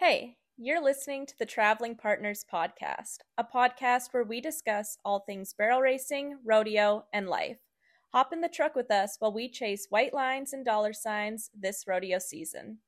Hey, 0.00 0.38
you're 0.56 0.82
listening 0.82 1.26
to 1.26 1.34
the 1.38 1.44
Traveling 1.44 1.94
Partners 1.94 2.42
Podcast, 2.50 3.18
a 3.36 3.44
podcast 3.44 4.04
where 4.12 4.24
we 4.24 4.40
discuss 4.40 4.96
all 5.04 5.20
things 5.20 5.52
barrel 5.52 5.82
racing, 5.82 6.38
rodeo, 6.42 7.04
and 7.12 7.28
life. 7.28 7.58
Hop 8.14 8.32
in 8.32 8.40
the 8.40 8.48
truck 8.48 8.74
with 8.74 8.90
us 8.90 9.16
while 9.18 9.34
we 9.34 9.50
chase 9.50 9.88
white 9.90 10.14
lines 10.14 10.54
and 10.54 10.64
dollar 10.64 10.94
signs 10.94 11.50
this 11.54 11.84
rodeo 11.86 12.18
season. 12.18 12.78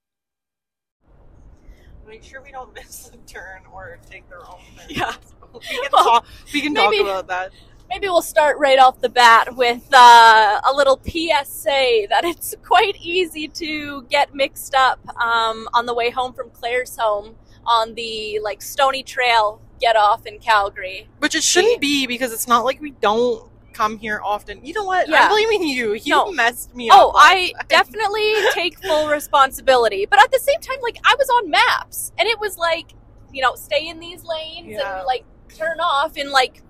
Make 2.09 2.25
sure 2.25 2.40
we 2.40 2.51
don't 2.51 2.73
miss 2.75 3.11
a 3.13 3.19
turn 3.31 3.61
or 3.71 3.99
take 4.09 4.27
the 4.31 4.37
wrong 4.37 4.63
turn. 4.79 4.87
Yeah. 4.89 5.13
we 5.53 5.61
can 5.61 5.91
Well, 5.93 6.05
talk. 6.05 6.27
We 6.55 6.63
can 6.63 6.75
talk 6.75 6.95
about 6.99 7.27
that. 7.27 7.53
Maybe 7.93 8.09
we'll 8.09 8.22
start 8.22 8.59
right 8.59 8.79
off 8.79 9.00
the 9.00 9.09
bat 9.11 9.54
with 9.54 9.82
uh, 9.92 10.61
a 10.64 10.72
little 10.74 10.98
PSA 11.04 12.06
that 12.09 12.22
it's 12.24 12.54
quite 12.64 12.96
easy 13.00 13.48
to 13.48 14.02
get 14.09 14.34
mixed 14.34 14.74
up 14.74 14.98
um, 15.20 15.68
on 15.74 15.84
the 15.84 15.92
way 15.95 16.09
home 16.10 16.32
from 16.32 16.48
Claresholm 16.50 17.34
on 17.66 17.95
the 17.95 18.41
like 18.42 18.62
Stoney 18.62 19.02
Trail 19.02 19.60
get 19.78 19.95
off 19.97 20.24
in 20.27 20.38
Calgary. 20.38 21.06
Which 21.19 21.34
it 21.34 21.42
shouldn't 21.42 21.80
be 21.83 22.06
because 22.06 22.33
it's 22.33 22.48
not 22.48 22.64
like 22.64 22.80
we 22.80 22.92
don't 22.92 23.48
come 23.74 23.98
here 23.98 24.20
often. 24.24 24.64
You 24.64 24.72
know 24.72 24.84
what? 24.84 25.09
Yeah. 25.09 25.24
I'm 25.24 25.30
blaming 25.30 25.62
you. 25.69 25.92
You 25.92 26.11
No. 26.16 26.33
messed 26.33 26.74
me 26.74 26.88
up. 26.88 26.98
Oh, 26.98 27.12
I 27.14 27.52
definitely 27.69 28.34
take 28.52 28.78
full 28.83 29.09
responsibility, 29.09 30.06
but 30.06 30.19
at 30.19 30.33
the 30.33 30.38
same 30.38 30.61
time, 30.61 30.78
like 30.83 30.97
I 31.05 31.14
was 31.19 31.28
on 31.28 31.50
maps 31.50 32.12
and 32.19 32.27
it 32.27 32.41
was 32.41 32.56
like, 32.56 32.92
you 33.33 33.42
know, 33.42 33.55
stay 33.55 33.88
in 33.88 34.00
these 34.00 34.24
lanes 34.24 34.69
Yeah. 34.78 34.98
and 34.98 35.06
like 35.06 35.24
turn 35.55 35.78
off 35.80 36.16
in 36.16 36.30
like 36.30 36.62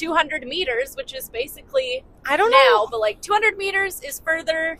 200 0.00 0.46
meters, 0.46 0.94
which 0.96 1.14
is 1.14 1.28
basically 1.28 2.04
I 2.26 2.36
don't 2.36 2.50
now, 2.50 2.56
know. 2.56 2.86
but 2.90 3.00
like 3.00 3.20
200 3.20 3.56
meters 3.58 4.00
is 4.02 4.18
further. 4.20 4.78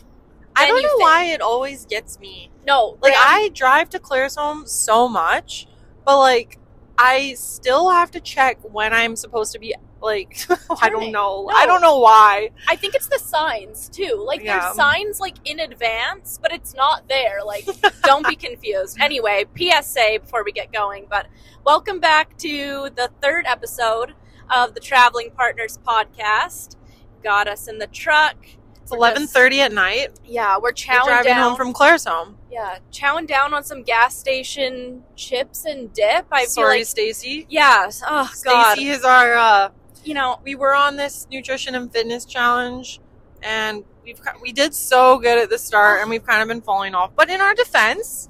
I 0.57 0.67
don't 0.67 0.83
know 0.83 0.89
think. 0.89 1.01
why 1.03 1.25
it 1.27 1.41
always 1.41 1.85
gets 1.87 2.19
me. 2.19 2.51
No, 2.67 2.97
Like 3.03 3.15
I 3.17 3.51
drive 3.51 3.91
to 3.91 3.99
Claresholm 3.99 4.67
so 4.67 5.09
much, 5.09 5.67
but 6.05 6.19
like 6.19 6.59
I 6.99 7.35
still 7.35 7.91
have 7.91 8.11
to 8.13 8.21
check 8.21 8.59
when 8.63 8.93
I'm 8.93 9.15
supposed 9.17 9.53
to 9.53 9.59
be 9.59 9.75
like 10.03 10.39
I 10.83 10.89
don't 10.89 11.13
know. 11.13 11.47
No. 11.49 11.55
I 11.55 11.67
don't 11.67 11.83
know 11.83 11.99
why. 11.99 12.51
I 12.69 12.77
think 12.77 12.95
it's 12.95 13.07
the 13.09 13.19
signs 13.19 13.89
too. 13.91 14.23
Like 14.27 14.43
Yeah. 14.43 14.59
there's 14.61 14.75
signs 14.75 15.21
like 15.21 15.37
in 15.45 15.61
advance, 15.61 16.39
but 16.41 16.51
it's 16.53 16.75
not 16.75 17.09
there. 17.09 17.41
Like 17.45 17.67
don't 18.05 18.27
be 18.27 18.37
confused. 18.37 18.97
Anyway, 19.01 19.45
PSA 19.57 20.19
before 20.23 20.45
we 20.45 20.53
get 20.53 20.73
going, 20.73 21.07
but 21.11 21.27
welcome 21.65 22.01
back 22.01 22.37
to 22.39 22.89
the 22.97 23.11
third 23.23 23.45
episode 23.47 24.15
of 24.51 24.75
the 24.75 24.81
Traveling 24.81 25.31
Partners 25.31 25.79
podcast. 25.87 26.77
Got 27.23 27.49
us 27.49 27.69
in 27.69 27.79
the 27.79 27.87
truck. 27.89 28.37
It's 28.83 28.91
We're 28.91 28.97
eleven 28.99 29.27
thirty 29.27 29.61
at 29.61 29.73
night. 29.73 30.19
Yeah, 30.25 30.57
we're 30.57 30.63
We're 30.63 30.73
chowing 30.73 31.05
driving 31.05 31.33
down 31.35 31.43
home 31.51 31.57
from 31.57 31.73
Claresholm. 31.75 32.35
yeah, 32.51 32.79
chowing 32.91 33.27
down 33.27 33.53
on 33.53 33.63
some 33.63 33.83
gas 33.83 34.17
station 34.17 35.03
chips 35.17 35.65
and 35.67 35.93
dip. 35.93 36.27
I 36.33 36.47
Sorry, 36.47 36.79
like 36.79 36.87
Stacy. 36.87 37.47
yeah. 37.51 37.91
Oh 38.07 38.31
God. 38.45 38.73
Stacy 38.75 38.89
is 38.89 39.05
our 39.05 39.35
uh 39.35 39.69
You 40.03 40.15
know, 40.15 40.41
we 40.43 40.55
were 40.55 40.75
on 40.75 40.97
this 40.97 41.27
nutrition 41.31 41.75
and 41.75 41.93
fitness 41.93 42.25
challenge 42.25 43.01
and 43.43 43.85
we've 44.03 44.21
we 44.41 44.51
did 44.53 44.75
so 44.75 45.19
good 45.19 45.37
at 45.39 45.51
the 45.51 45.59
start 45.59 46.01
and 46.01 46.09
we've 46.09 46.25
kind 46.25 46.41
of 46.41 46.49
been 46.49 46.63
falling 46.63 46.95
off 46.95 47.11
but 47.15 47.29
in 47.29 47.41
our 47.43 47.55
defense 47.55 48.30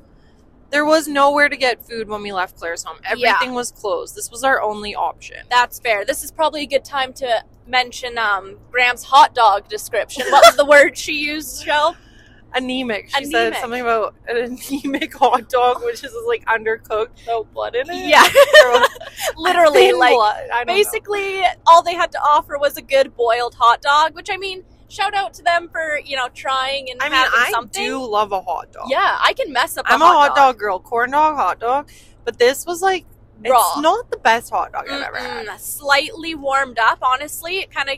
there 0.70 0.84
was 0.84 1.08
nowhere 1.08 1.48
to 1.48 1.56
get 1.56 1.84
food 1.86 2.08
when 2.08 2.22
we 2.22 2.32
left 2.32 2.58
Claresholm 2.58 2.98
everything 3.04 3.54
was 3.54 3.72
closed 3.72 4.14
this 4.14 4.30
was 4.30 4.44
our 4.44 4.60
only 4.62 4.94
option 4.94 5.38
That's 5.50 5.78
fair. 5.80 6.04
This 6.04 6.22
is 6.22 6.30
probably 6.30 6.62
a 6.62 6.66
good 6.66 6.84
time 6.84 7.12
to 7.14 7.44
mention 7.66 8.18
um, 8.18 8.58
Graham's 8.70 9.04
hot 9.04 9.34
dog 9.34 9.68
description. 9.68 10.24
What 10.30 10.44
was 10.46 10.56
the 10.56 10.64
word 10.64 10.96
she 10.96 11.12
used, 11.12 11.64
Shell? 11.64 11.96
anemic 12.54 13.08
she 13.16 13.26
said 13.26 13.54
something 13.58 13.80
about 13.80 14.12
an 14.26 14.36
anemic 14.36 15.14
hot 15.14 15.48
dog 15.48 15.84
which 15.84 16.02
is 16.02 16.12
like 16.26 16.44
undercooked 16.46 17.24
no 17.24 17.44
blood 17.44 17.76
in 17.76 17.88
it 17.88 18.08
Yeah, 18.08 18.26
literally, 19.36 19.92
like. 19.98 20.16
I 20.52 20.64
know. 20.64 20.74
basically 20.74 21.44
all 21.66 21.82
they 21.82 21.94
had 21.94 22.10
to 22.12 22.18
offer 22.18 22.58
was 22.58 22.76
a 22.76 22.82
good 22.82 23.14
boiled 23.14 23.54
hot 23.54 23.80
dog. 23.82 24.16
Which 24.16 24.28
I 24.30 24.36
mean, 24.36 24.64
shout 24.90 25.14
out 25.14 25.32
to 25.34 25.42
them 25.42 25.68
for 25.70 25.98
you 26.04 26.16
know 26.16 26.28
trying 26.34 26.90
and 26.90 27.00
i 27.00 27.08
mean 27.08 27.18
i 27.32 27.48
something. 27.50 27.84
do 27.84 28.04
love 28.04 28.32
a 28.32 28.40
hot 28.40 28.70
dog 28.72 28.86
Yeah, 28.88 29.16
I 29.22 29.32
can 29.32 29.52
mess 29.52 29.76
up. 29.76 29.86
i'm 29.88 30.02
a 30.02 30.06
hot 30.06 30.34
dog 30.36 30.58
girl 30.58 30.78
corn 30.80 31.12
dog 31.12 31.36
hot 31.36 31.60
dog 31.60 31.88
but 32.24 32.38
this 32.38 32.66
was 32.66 32.82
like 32.82 33.06
raw. 33.48 33.56
it's 33.58 33.78
not 33.80 34.10
the 34.10 34.16
best 34.18 34.50
hot 34.50 34.72
dog 34.72 34.86
i've 34.90 35.02
ever 35.02 35.16
had 35.18 35.46
Mm-mm, 35.46 35.58
slightly 35.60 36.34
warmed 36.34 36.78
up. 36.78 36.98
Honestly, 37.02 37.58
it 37.58 37.70
kind 37.70 37.88
of, 37.88 37.96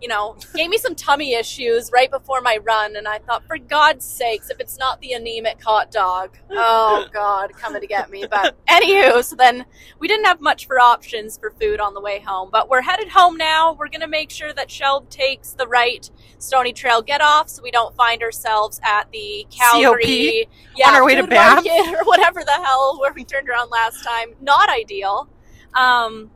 you 0.00 0.08
know, 0.08 0.36
gave 0.54 0.68
me 0.68 0.78
some 0.78 0.94
tummy 0.94 1.34
issues 1.34 1.90
right 1.92 2.10
before 2.10 2.40
my 2.40 2.58
run, 2.62 2.96
and 2.96 3.08
I 3.08 3.18
thought, 3.18 3.46
for 3.46 3.58
God's 3.58 4.04
sakes, 4.04 4.50
if 4.50 4.60
it's 4.60 4.78
not 4.78 5.00
the 5.00 5.12
anemic 5.12 5.62
hot 5.62 5.90
dog, 5.90 6.36
oh 6.50 7.06
God, 7.12 7.52
coming 7.54 7.80
to 7.80 7.86
get 7.86 8.10
me. 8.10 8.26
But 8.28 8.56
anywho, 8.68 9.22
so 9.24 9.36
then 9.36 9.64
we 9.98 10.08
didn't 10.08 10.26
have 10.26 10.40
much 10.40 10.66
for 10.66 10.78
options 10.78 11.38
for 11.38 11.50
food 11.60 11.80
on 11.80 11.94
the 11.94 12.00
way 12.00 12.20
home, 12.20 12.50
but 12.52 12.68
we're 12.68 12.82
headed 12.82 13.08
home 13.08 13.36
now. 13.36 13.72
We're 13.72 13.88
gonna 13.88 14.08
make 14.08 14.30
sure 14.30 14.52
that 14.52 14.68
Shelb 14.68 15.08
takes 15.08 15.52
the 15.52 15.66
right 15.66 16.08
Stoney 16.38 16.72
Trail 16.72 17.02
get 17.02 17.20
off, 17.20 17.48
so 17.48 17.62
we 17.62 17.70
don't 17.70 17.94
find 17.94 18.22
ourselves 18.22 18.80
at 18.82 19.10
the 19.12 19.46
Calgary, 19.50 20.48
yeah, 20.76 20.88
On 20.88 20.94
our 20.94 21.04
way 21.04 21.14
to 21.14 21.26
Banff? 21.26 21.64
or 21.66 22.04
whatever 22.04 22.40
the 22.44 22.52
hell 22.52 22.98
where 23.00 23.12
we 23.12 23.24
turned 23.24 23.48
around 23.48 23.70
last 23.70 24.04
time. 24.04 24.34
Not 24.40 24.68
ideal. 24.68 25.28
Um, 25.74 26.30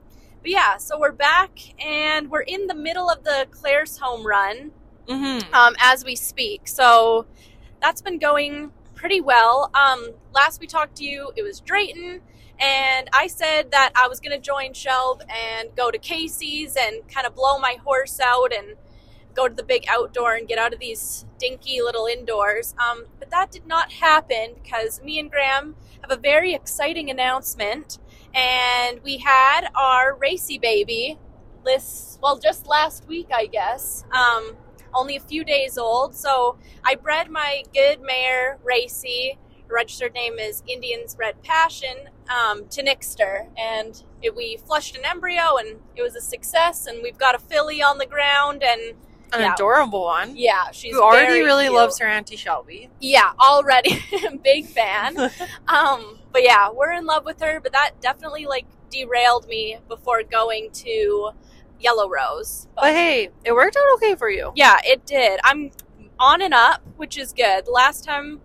but 0.49 0.53
yeah, 0.53 0.79
so 0.79 0.99
we're 0.99 1.13
back 1.13 1.59
and 1.79 2.31
we're 2.31 2.41
in 2.41 2.69
the 2.69 2.75
middle 2.75 3.11
of 3.11 3.23
the 3.23 3.47
Claresholm 3.51 4.25
run 4.25 4.71
mm-hmm. 5.07 5.55
um, 5.55 5.77
as 5.79 6.07
we 6.07 6.17
speak. 6.17 6.67
So 6.67 7.27
that's 7.83 8.01
been 8.01 8.19
going 8.19 8.73
pretty 8.95 9.21
well. 9.21 9.71
Um, 9.75 10.13
last 10.33 10.59
we 10.59 10.67
talked 10.67 10.97
to 10.97 11.05
you, 11.05 11.33
it 11.37 11.43
was 11.43 11.61
Drayton, 11.61 12.23
and 12.59 13.11
I 13.13 13.27
said 13.27 13.73
that 13.73 13.93
I 13.95 14.09
was 14.09 14.21
going 14.21 14.31
to 14.31 14.43
join 14.43 14.73
Shelb 14.73 15.21
and 15.29 15.69
go 15.77 15.91
to 15.91 15.99
Casey's 15.99 16.77
and 16.81 17.07
kind 17.09 17.27
of 17.27 17.35
blow 17.35 17.59
my 17.59 17.77
horse 17.85 18.19
out 18.19 18.51
and 18.55 18.77
go 19.35 19.49
to 19.49 19.55
the 19.55 19.63
big 19.63 19.85
outdoor 19.87 20.33
and 20.35 20.49
get 20.49 20.59
out 20.59 20.73
of 20.73 20.81
these 20.81 21.27
dinky 21.39 21.83
little 21.83 22.07
indoors. 22.07 22.75
Um, 22.79 23.05
but 23.19 23.31
that 23.31 23.51
did 23.51 23.67
not 23.67 23.93
happen 23.93 24.55
because 24.63 25.03
me 25.03 25.19
and 25.19 25.31
Graham 25.31 25.77
have 26.01 26.11
a 26.11 26.17
very 26.17 26.55
exciting 26.55 27.11
announcement, 27.11 27.99
and 28.35 29.01
we 29.03 29.19
had 29.19 29.69
our 29.75 30.17
racy 30.17 30.59
baby. 30.59 31.19
This 31.65 32.19
well, 32.23 32.39
just 32.39 32.67
last 32.67 33.07
week, 33.09 33.29
I 33.35 33.47
guess. 33.47 34.05
Um, 34.13 34.57
only 34.95 35.17
a 35.17 35.21
few 35.21 35.45
days 35.45 35.79
old. 35.79 36.15
So 36.15 36.57
I 36.85 36.95
bred 36.95 37.31
my 37.31 37.63
good 37.75 38.01
mare, 38.01 38.59
Racy. 38.65 39.39
Her 39.69 39.75
registered 39.75 40.15
name 40.15 40.39
is 40.39 40.63
Indian's 40.67 41.17
Red 41.19 41.43
Passion, 41.43 42.09
um, 42.29 42.67
to 42.69 42.83
Nixter. 42.83 43.49
And 43.59 44.03
it, 44.23 44.35
we 44.35 44.57
flushed 44.57 44.97
an 44.97 45.05
embryo 45.05 45.57
and 45.59 45.81
it 45.95 46.03
was 46.03 46.17
a 46.17 46.21
success. 46.21 46.87
And 46.87 47.03
we've 47.03 47.19
got 47.19 47.35
a 47.35 47.39
filly 47.39 47.83
on 47.83 47.99
the 47.99 48.07
ground. 48.07 48.63
And 48.63 48.95
an 49.33 49.41
Yeah. 49.41 49.55
adorable 49.55 50.03
one 50.05 50.37
yeah, 50.37 50.71
she's 50.71 50.95
who 50.95 51.03
already 51.03 51.41
really 51.41 51.65
cute. 51.65 51.75
loves 51.75 51.99
her 51.99 52.07
auntie 52.07 52.37
Shelby. 52.37 52.89
Yeah, 53.01 53.33
already 53.41 54.03
big 54.43 54.67
fan. 54.67 55.17
um, 55.69 56.19
but 56.33 56.43
yeah, 56.43 56.71
we're 56.71 56.93
in 56.93 57.05
love 57.07 57.25
with 57.25 57.41
her. 57.41 57.61
But 57.61 57.73
that 57.73 57.93
definitely 58.01 58.47
like 58.47 58.67
derailed 58.91 59.47
me 59.49 59.79
before 59.89 60.23
going 60.23 60.71
to 60.73 61.31
Yellow 61.81 62.09
Rose. 62.09 62.69
But 62.75 62.93
hey, 62.93 63.31
it 63.45 63.53
worked 63.53 63.77
out 63.77 63.95
okay 63.97 64.15
for 64.15 64.31
you. 64.31 64.53
Yeah, 64.55 64.79
it 64.85 65.05
did. 65.07 65.41
I'm 65.45 65.71
on 66.19 66.43
and 66.43 66.55
up, 66.55 66.83
which 66.97 67.17
is 67.19 67.33
good. 67.33 67.69
Last 67.69 68.05
time 68.05 68.41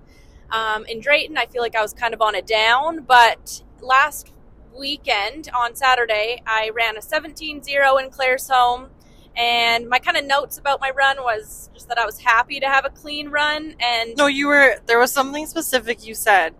um, 0.51 0.85
in 0.85 0.99
Drayton, 0.99 1.37
I 1.37 1.45
feel 1.47 1.61
like 1.61 1.75
I 1.75 1.81
was 1.81 1.93
kind 1.93 2.13
of 2.13 2.21
on 2.21 2.35
a 2.35 2.41
down, 2.41 3.03
but 3.03 3.63
last 3.81 4.31
weekend 4.77 5.49
on 5.55 5.75
Saturday, 5.75 6.41
I 6.45 6.71
ran 6.73 6.97
a 6.97 7.01
17 7.01 7.63
0 7.63 7.97
in 7.97 8.09
Claresholm. 8.09 8.89
And 9.35 9.89
my 9.89 9.99
kind 9.99 10.15
of 10.17 10.25
notes 10.25 10.57
about 10.57 10.79
my 10.79 10.91
run 10.91 11.17
was 11.23 11.69
just 11.73 11.87
that 11.89 11.97
I 11.97 12.05
was 12.05 12.19
happy 12.19 12.59
to 12.59 12.67
have 12.67 12.85
a 12.85 12.89
clean 12.89 13.29
run. 13.29 13.75
And 13.79 14.15
No, 14.15 14.27
you 14.27 14.47
were. 14.47 14.75
There 14.85 14.99
was 14.99 15.11
something 15.11 15.45
specific 15.47 16.05
you 16.05 16.13
said. 16.13 16.53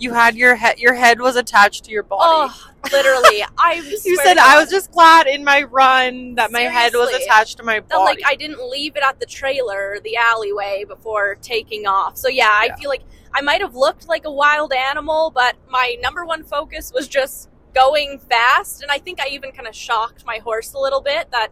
You 0.00 0.12
had 0.12 0.36
your 0.36 0.54
head. 0.56 0.78
Your 0.78 0.94
head 0.94 1.20
was 1.20 1.34
attached 1.36 1.84
to 1.84 1.90
your 1.90 2.02
body. 2.04 2.22
oh, 2.52 2.70
literally, 2.92 3.44
I 3.58 3.74
you 4.04 4.16
said 4.16 4.38
I 4.38 4.60
was 4.60 4.70
just 4.70 4.92
glad 4.92 5.26
in 5.26 5.42
my 5.44 5.62
run 5.64 6.36
that 6.36 6.52
my 6.52 6.62
head 6.62 6.92
was 6.94 7.12
attached 7.12 7.56
to 7.58 7.62
my 7.64 7.80
that 7.80 7.88
body. 7.88 8.04
like 8.04 8.20
I 8.24 8.36
didn't 8.36 8.68
leave 8.70 8.96
it 8.96 9.02
at 9.02 9.18
the 9.18 9.26
trailer, 9.26 9.98
the 10.04 10.16
alleyway 10.16 10.84
before 10.86 11.36
taking 11.42 11.86
off. 11.86 12.16
So 12.16 12.28
yeah, 12.28 12.48
I 12.48 12.66
Yeah. 12.66 12.76
feel 12.76 12.90
like 12.90 13.02
I 13.34 13.40
might 13.40 13.60
have 13.60 13.74
looked 13.74 14.08
like 14.08 14.24
a 14.24 14.30
wild 14.32 14.72
animal, 14.72 15.30
but 15.34 15.56
my 15.68 15.96
number 16.00 16.24
one 16.24 16.44
focus 16.44 16.92
was 16.94 17.08
just 17.08 17.48
going 17.74 18.18
fast, 18.20 18.82
and 18.82 18.90
I 18.92 18.98
think 18.98 19.20
I 19.20 19.28
even 19.30 19.50
kind 19.52 19.66
of 19.68 19.74
shocked 19.74 20.24
my 20.24 20.38
horse 20.38 20.72
a 20.74 20.78
little 20.78 21.00
bit. 21.00 21.30
That 21.32 21.48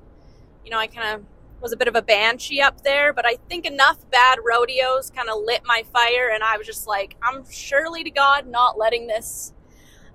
you 0.66 0.70
know 0.70 0.78
I 0.78 0.86
kind 0.88 1.14
of 1.14 1.24
was 1.62 1.72
a 1.72 1.76
bit 1.76 1.88
of 1.88 1.96
a 1.96 2.02
banshee 2.02 2.60
up 2.60 2.82
there, 2.82 3.14
but 3.14 3.24
I 3.24 3.36
think 3.48 3.64
enough 3.64 3.98
bad 4.10 4.38
rodeos 4.44 5.10
kind 5.10 5.30
of 5.30 5.42
lit 5.42 5.62
my 5.64 5.84
fire, 5.92 6.30
and 6.34 6.44
I 6.44 6.58
was 6.58 6.66
just 6.66 6.86
like, 6.86 7.16
I'm 7.22 7.50
surely 7.50 8.04
to 8.04 8.10
God 8.10 8.46
not 8.46 8.76
letting 8.76 9.06
this 9.06 9.54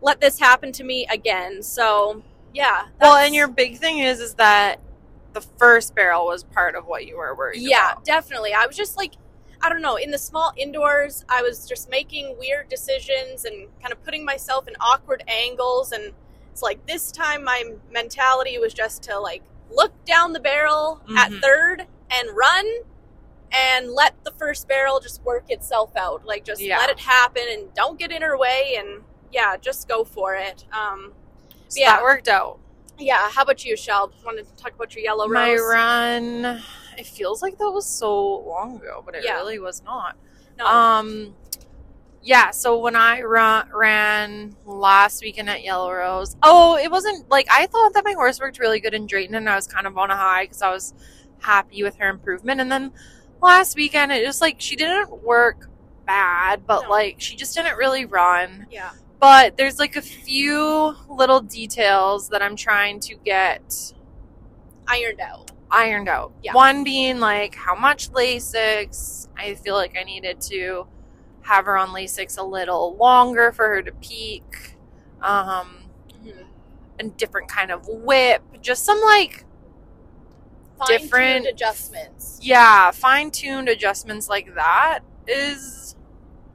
let 0.01 0.21
this 0.21 0.39
happen 0.39 0.71
to 0.73 0.83
me 0.83 1.07
again. 1.09 1.63
So 1.63 2.21
yeah, 2.53 2.87
well, 2.99 3.15
and 3.15 3.33
your 3.33 3.47
big 3.47 3.79
thing 3.79 3.99
is, 3.99 4.19
is 4.19 4.35
that 4.35 4.79
the 5.33 5.41
first 5.41 5.95
barrel 5.95 6.25
was 6.25 6.43
part 6.43 6.75
of 6.75 6.85
what 6.85 7.07
you 7.07 7.15
were 7.17 7.33
worried 7.33 7.61
yeah 7.61 7.93
about. 7.93 8.03
definitely 8.03 8.51
i 8.53 8.67
was 8.67 8.75
just 8.75 8.97
like 8.97 9.13
I 9.63 9.69
don't 9.69 9.81
know, 9.81 9.95
in 9.95 10.09
the 10.09 10.17
small 10.17 10.51
indoors, 10.57 11.23
I 11.29 11.43
was 11.43 11.67
just 11.67 11.89
making 11.89 12.35
weird 12.39 12.67
decisions 12.67 13.45
and 13.45 13.67
kind 13.79 13.91
of 13.91 14.03
putting 14.03 14.25
myself 14.25 14.67
in 14.67 14.73
awkward 14.81 15.23
angles. 15.27 15.91
And 15.91 16.13
it's 16.51 16.63
like 16.63 16.85
this 16.87 17.11
time 17.11 17.43
my 17.43 17.63
mentality 17.91 18.57
was 18.57 18.73
just 18.73 19.03
to 19.03 19.19
like 19.19 19.43
look 19.71 19.93
down 20.05 20.33
the 20.33 20.39
barrel 20.39 21.01
at 21.17 21.31
Mhm. 21.31 21.41
third 21.41 21.87
and 22.09 22.29
run 22.35 22.65
and 23.51 23.91
let 23.91 24.13
the 24.23 24.31
first 24.31 24.67
barrel 24.67 24.99
just 24.99 25.21
work 25.23 25.45
itself 25.49 25.91
out. 25.95 26.25
Like 26.25 26.43
just 26.45 26.61
Yeah. 26.61 26.77
let 26.77 26.89
it 26.89 26.99
happen 26.99 27.43
and 27.49 27.73
don't 27.73 27.97
get 27.99 28.11
in 28.11 28.21
her 28.21 28.37
way 28.37 28.75
and 28.77 29.03
yeah, 29.31 29.57
just 29.57 29.87
go 29.87 30.03
for 30.03 30.35
it. 30.35 30.65
Um, 30.71 31.13
So 31.67 31.79
Yeah. 31.79 31.95
that 31.95 32.03
worked 32.03 32.27
out. 32.27 32.59
yeah, 32.97 33.29
how 33.29 33.43
about 33.43 33.63
you, 33.63 33.77
Shell? 33.77 34.11
Wanted 34.25 34.45
to 34.47 34.61
talk 34.61 34.73
about 34.73 34.93
your 34.93 35.03
yellow 35.05 35.25
My 35.27 35.55
run, 35.55 36.61
it 36.97 37.07
feels 37.07 37.41
like 37.41 37.57
that 37.59 37.71
was 37.71 37.85
so 37.85 38.39
long 38.39 38.75
ago, 38.75 39.01
but 39.05 39.15
it 39.15 39.23
Yeah. 39.23 39.35
really 39.37 39.57
was 39.59 39.81
not. 39.83 40.17
No. 40.57 40.65
Um, 40.67 41.35
yeah. 42.23 42.51
So 42.51 42.77
when 42.79 42.95
I 42.95 43.21
run, 43.21 43.67
ran 43.73 44.55
last 44.65 45.21
weekend 45.23 45.49
at 45.49 45.63
Yellow 45.63 45.91
Rose, 45.91 46.35
oh, 46.43 46.77
it 46.77 46.91
wasn't 46.91 47.29
like 47.29 47.47
I 47.51 47.65
thought 47.67 47.93
that 47.93 48.05
my 48.05 48.13
horse 48.13 48.39
worked 48.39 48.59
really 48.59 48.79
good 48.79 48.93
in 48.93 49.07
Drayton, 49.07 49.35
and 49.35 49.49
I 49.49 49.55
was 49.55 49.67
kind 49.67 49.87
of 49.87 49.97
on 49.97 50.11
a 50.11 50.15
high 50.15 50.43
because 50.45 50.61
I 50.61 50.69
was 50.71 50.93
happy 51.39 51.83
with 51.83 51.95
her 51.97 52.09
improvement. 52.09 52.61
And 52.61 52.71
then 52.71 52.91
last 53.41 53.75
weekend, 53.75 54.11
it 54.11 54.23
just 54.25 54.41
like 54.41 54.55
she 54.59 54.75
didn't 54.75 55.23
work 55.23 55.69
bad, 56.05 56.65
but 56.67 56.83
No. 56.83 56.89
like 56.89 57.15
she 57.19 57.35
just 57.35 57.55
didn't 57.55 57.77
really 57.77 58.05
run. 58.05 58.67
yeah. 58.71 58.91
But 59.19 59.55
there's 59.55 59.77
like 59.77 59.95
a 59.97 60.01
few 60.01 60.95
little 61.07 61.41
details 61.41 62.29
that 62.29 62.41
I'm 62.41 62.55
trying 62.55 62.99
to 63.01 63.15
get 63.23 63.93
Ironed 64.87 65.21
out. 65.21 65.51
ironed 65.69 66.09
out. 66.09 66.33
Yeah. 66.43 66.53
One 66.53 66.83
being 66.83 67.19
like 67.19 67.53
how 67.55 67.75
much 67.75 68.09
Lasix. 68.11 69.27
I 69.37 69.53
feel 69.55 69.75
like 69.75 69.95
I 69.97 70.03
needed 70.03 70.41
to 70.49 70.87
have 71.43 71.65
her 71.65 71.77
on 71.77 71.89
Lasix 71.89 72.37
a 72.37 72.43
little 72.43 72.95
longer 72.97 73.51
for 73.51 73.67
her 73.67 73.81
to 73.81 73.91
peak. 73.93 74.75
Um, 75.21 75.77
a 76.99 77.03
different 77.05 77.47
kind 77.49 77.71
of 77.71 77.87
whip. 77.87 78.43
Just 78.61 78.85
some 78.85 79.01
like 79.01 79.45
Fine-tuned 80.77 81.01
Different- 81.03 81.47
adjustments. 81.47 82.39
yeah, 82.41 82.89
fine 82.91 83.29
tuned 83.29 83.69
adjustments 83.69 84.27
like 84.27 84.55
that 84.55 85.01
is. 85.27 85.95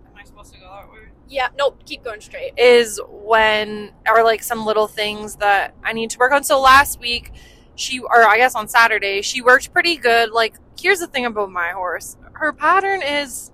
Am 0.05 0.12
I 0.21 0.25
supposed 0.25 0.53
to 0.55 0.59
go 0.59 0.67
that 0.67 0.91
way? 0.91 0.99
Yeah, 1.29 1.49
nope, 1.56 1.81
keep 1.87 2.03
going 2.03 2.21
straight. 2.21 2.53
is 2.56 3.00
when 3.09 3.93
or 4.09 4.25
like 4.25 4.43
some 4.43 4.67
little 4.67 4.89
things 4.89 5.37
that 5.37 5.75
I 5.85 5.93
need 5.93 6.11
to 6.11 6.19
work 6.19 6.32
on. 6.32 6.43
So 6.43 6.61
last 6.61 6.99
week 6.99 7.32
she 7.77 8.00
or 8.00 8.25
I 8.27 8.37
guess 8.37 8.56
on 8.56 8.67
Saturday 8.67 9.23
she 9.23 9.43
worked 9.43 9.73
pretty 9.73 9.97
good. 9.97 10.31
Like 10.32 10.56
here's 10.81 10.99
the 10.99 11.06
thing 11.06 11.25
about 11.27 11.50
my 11.53 11.69
horse. 11.71 12.17
Her 12.32 12.53
pattern 12.53 13.03
is 13.03 13.53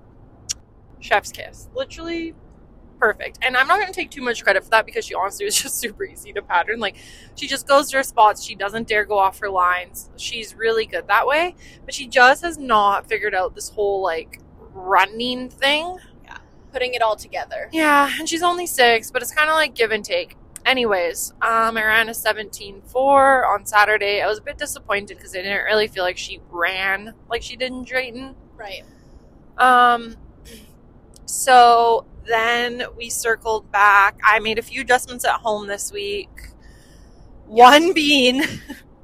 chef's 1.02 1.32
kiss. 1.32 1.68
Literally 1.74 2.34
perfect. 3.02 3.36
And 3.42 3.56
I'm 3.56 3.66
not 3.66 3.80
going 3.80 3.92
to 3.92 3.94
take 3.94 4.12
too 4.12 4.22
much 4.22 4.44
credit 4.44 4.62
for 4.62 4.70
that 4.70 4.86
because 4.86 5.04
she 5.04 5.14
honestly 5.14 5.44
was 5.44 5.56
just 5.62 5.76
super 5.78 6.04
easy 6.04 6.32
to 6.34 6.40
pattern. 6.42 6.78
Like 6.78 6.96
she 7.34 7.48
just 7.48 7.66
goes 7.66 7.90
to 7.90 7.96
her 7.96 8.02
spots. 8.04 8.44
She 8.44 8.54
doesn't 8.54 8.86
dare 8.86 9.04
go 9.04 9.18
off 9.18 9.40
her 9.40 9.50
lines. 9.50 10.08
She's 10.16 10.54
really 10.54 10.86
good 10.86 11.08
that 11.08 11.26
way, 11.26 11.56
but 11.84 11.94
she 11.94 12.06
just 12.06 12.44
has 12.44 12.58
not 12.58 13.08
figured 13.08 13.34
out 13.34 13.56
this 13.56 13.70
whole 13.70 14.02
like 14.02 14.40
running 14.72 15.50
thing. 15.50 15.98
Yeah. 16.24 16.38
Putting 16.72 16.94
it 16.94 17.02
all 17.02 17.16
together. 17.16 17.68
Yeah, 17.72 18.08
and 18.18 18.28
she's 18.28 18.42
only 18.42 18.66
six, 18.66 19.10
but 19.10 19.20
it's 19.20 19.34
kind 19.34 19.50
of 19.50 19.56
like 19.56 19.74
give 19.74 19.90
and 19.90 20.04
take. 20.04 20.36
Anyways, 20.64 21.32
um, 21.42 21.76
I 21.76 21.84
ran 21.84 22.08
a 22.08 22.12
17.4 22.12 23.48
on 23.48 23.66
Saturday. 23.66 24.22
I 24.22 24.28
was 24.28 24.38
a 24.38 24.42
bit 24.42 24.58
disappointed 24.58 25.16
because 25.16 25.34
I 25.34 25.42
didn't 25.42 25.64
really 25.64 25.88
feel 25.88 26.04
like 26.04 26.16
she 26.16 26.40
ran 26.50 27.14
like 27.28 27.42
she 27.42 27.56
did 27.56 27.72
in 27.72 27.82
Drayton. 27.82 28.36
Right. 28.56 28.84
Um, 29.58 30.16
so 31.32 32.04
then 32.26 32.84
we 32.94 33.08
circled 33.08 33.72
back. 33.72 34.20
I 34.22 34.38
made 34.38 34.58
a 34.58 34.62
few 34.62 34.82
adjustments 34.82 35.24
at 35.24 35.40
home 35.40 35.66
this 35.66 35.90
week. 35.90 36.28
One 37.46 37.94
being, 37.94 38.42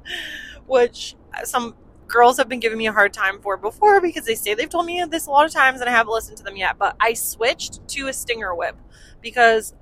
which 0.67 1.15
some 1.43 1.75
girls 2.05 2.37
have 2.37 2.47
been 2.47 2.59
giving 2.59 2.77
me 2.77 2.85
a 2.85 2.93
hard 2.93 3.13
time 3.13 3.41
for 3.41 3.57
before 3.57 3.99
because 3.99 4.25
they 4.25 4.35
say 4.35 4.53
they've 4.53 4.69
told 4.69 4.85
me 4.85 5.03
this 5.09 5.25
a 5.25 5.31
lot 5.31 5.47
of 5.47 5.51
times 5.51 5.81
and 5.81 5.89
I 5.89 5.91
haven't 5.91 6.13
listened 6.13 6.37
to 6.37 6.43
them 6.43 6.55
yet. 6.55 6.77
But 6.77 6.95
I 6.99 7.13
switched 7.13 7.87
to 7.87 8.09
a 8.09 8.13
stinger 8.13 8.53
whip 8.53 8.77
because 9.21 9.73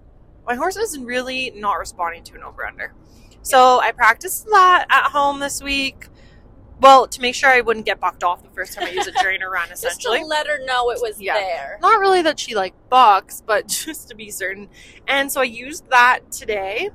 my 0.46 0.56
horse 0.56 0.78
is 0.78 0.98
really 0.98 1.52
not 1.54 1.74
responding 1.74 2.24
to 2.24 2.36
an 2.36 2.44
over 2.44 2.66
under. 2.66 2.94
So 3.42 3.82
I 3.82 3.92
practiced 3.92 4.46
that 4.46 4.86
at 4.90 5.12
home 5.12 5.42
this 5.42 5.62
week. 5.62 6.08
Well, 6.80 7.08
to 7.08 7.22
make 7.22 7.34
sure 7.34 7.50
I 7.50 7.62
wouldn't 7.62 7.86
get 7.86 8.00
bucked 8.00 8.24
off 8.24 8.44
the 8.44 8.50
first 8.50 8.74
time 8.74 8.86
I 8.88 8.92
use 8.92 9.08
a 9.08 9.12
trainer 9.12 9.50
run, 9.50 9.68
Just 9.70 9.84
essentially 9.86 10.20
to 10.20 10.26
let 10.26 10.48
her 10.48 10.60
know 10.66 10.92
it 10.92 11.00
was 11.02 11.20
Yeah. 11.20 11.34
there. 11.36 11.80
not 11.82 12.00
really 12.00 12.22
that 12.22 12.40
she 12.40 12.56
like 12.56 12.74
bucks, 12.90 13.42
but 13.46 13.68
just 13.86 14.10
to 14.10 14.16
be 14.16 14.30
certain. 14.30 14.70
And 15.08 15.32
so 15.32 15.42
I 15.42 15.46
used 15.46 15.90
that 15.90 16.32
today. 16.32 16.90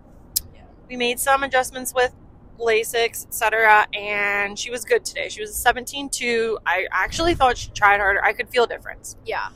Yeah. 0.55 0.63
We 0.89 0.97
made 0.97 1.19
some 1.19 1.43
adjustments 1.43 1.93
with 1.95 2.13
Lasix, 2.61 3.27
etc. 3.27 3.89
And 3.93 4.57
she 4.57 4.71
was 4.71 4.85
good 4.85 5.05
today. 5.05 5.29
She 5.29 5.41
was 5.41 5.51
a 5.51 5.73
17.2. 5.73 6.59
I 6.65 6.87
actually 6.93 7.35
thought 7.35 7.59
she 7.59 7.71
tried 7.71 7.99
harder. 7.99 8.23
I 8.25 8.33
could 8.35 8.49
feel 8.51 8.65
a 8.65 8.69
difference. 8.69 9.17
Yeah, 9.27 9.49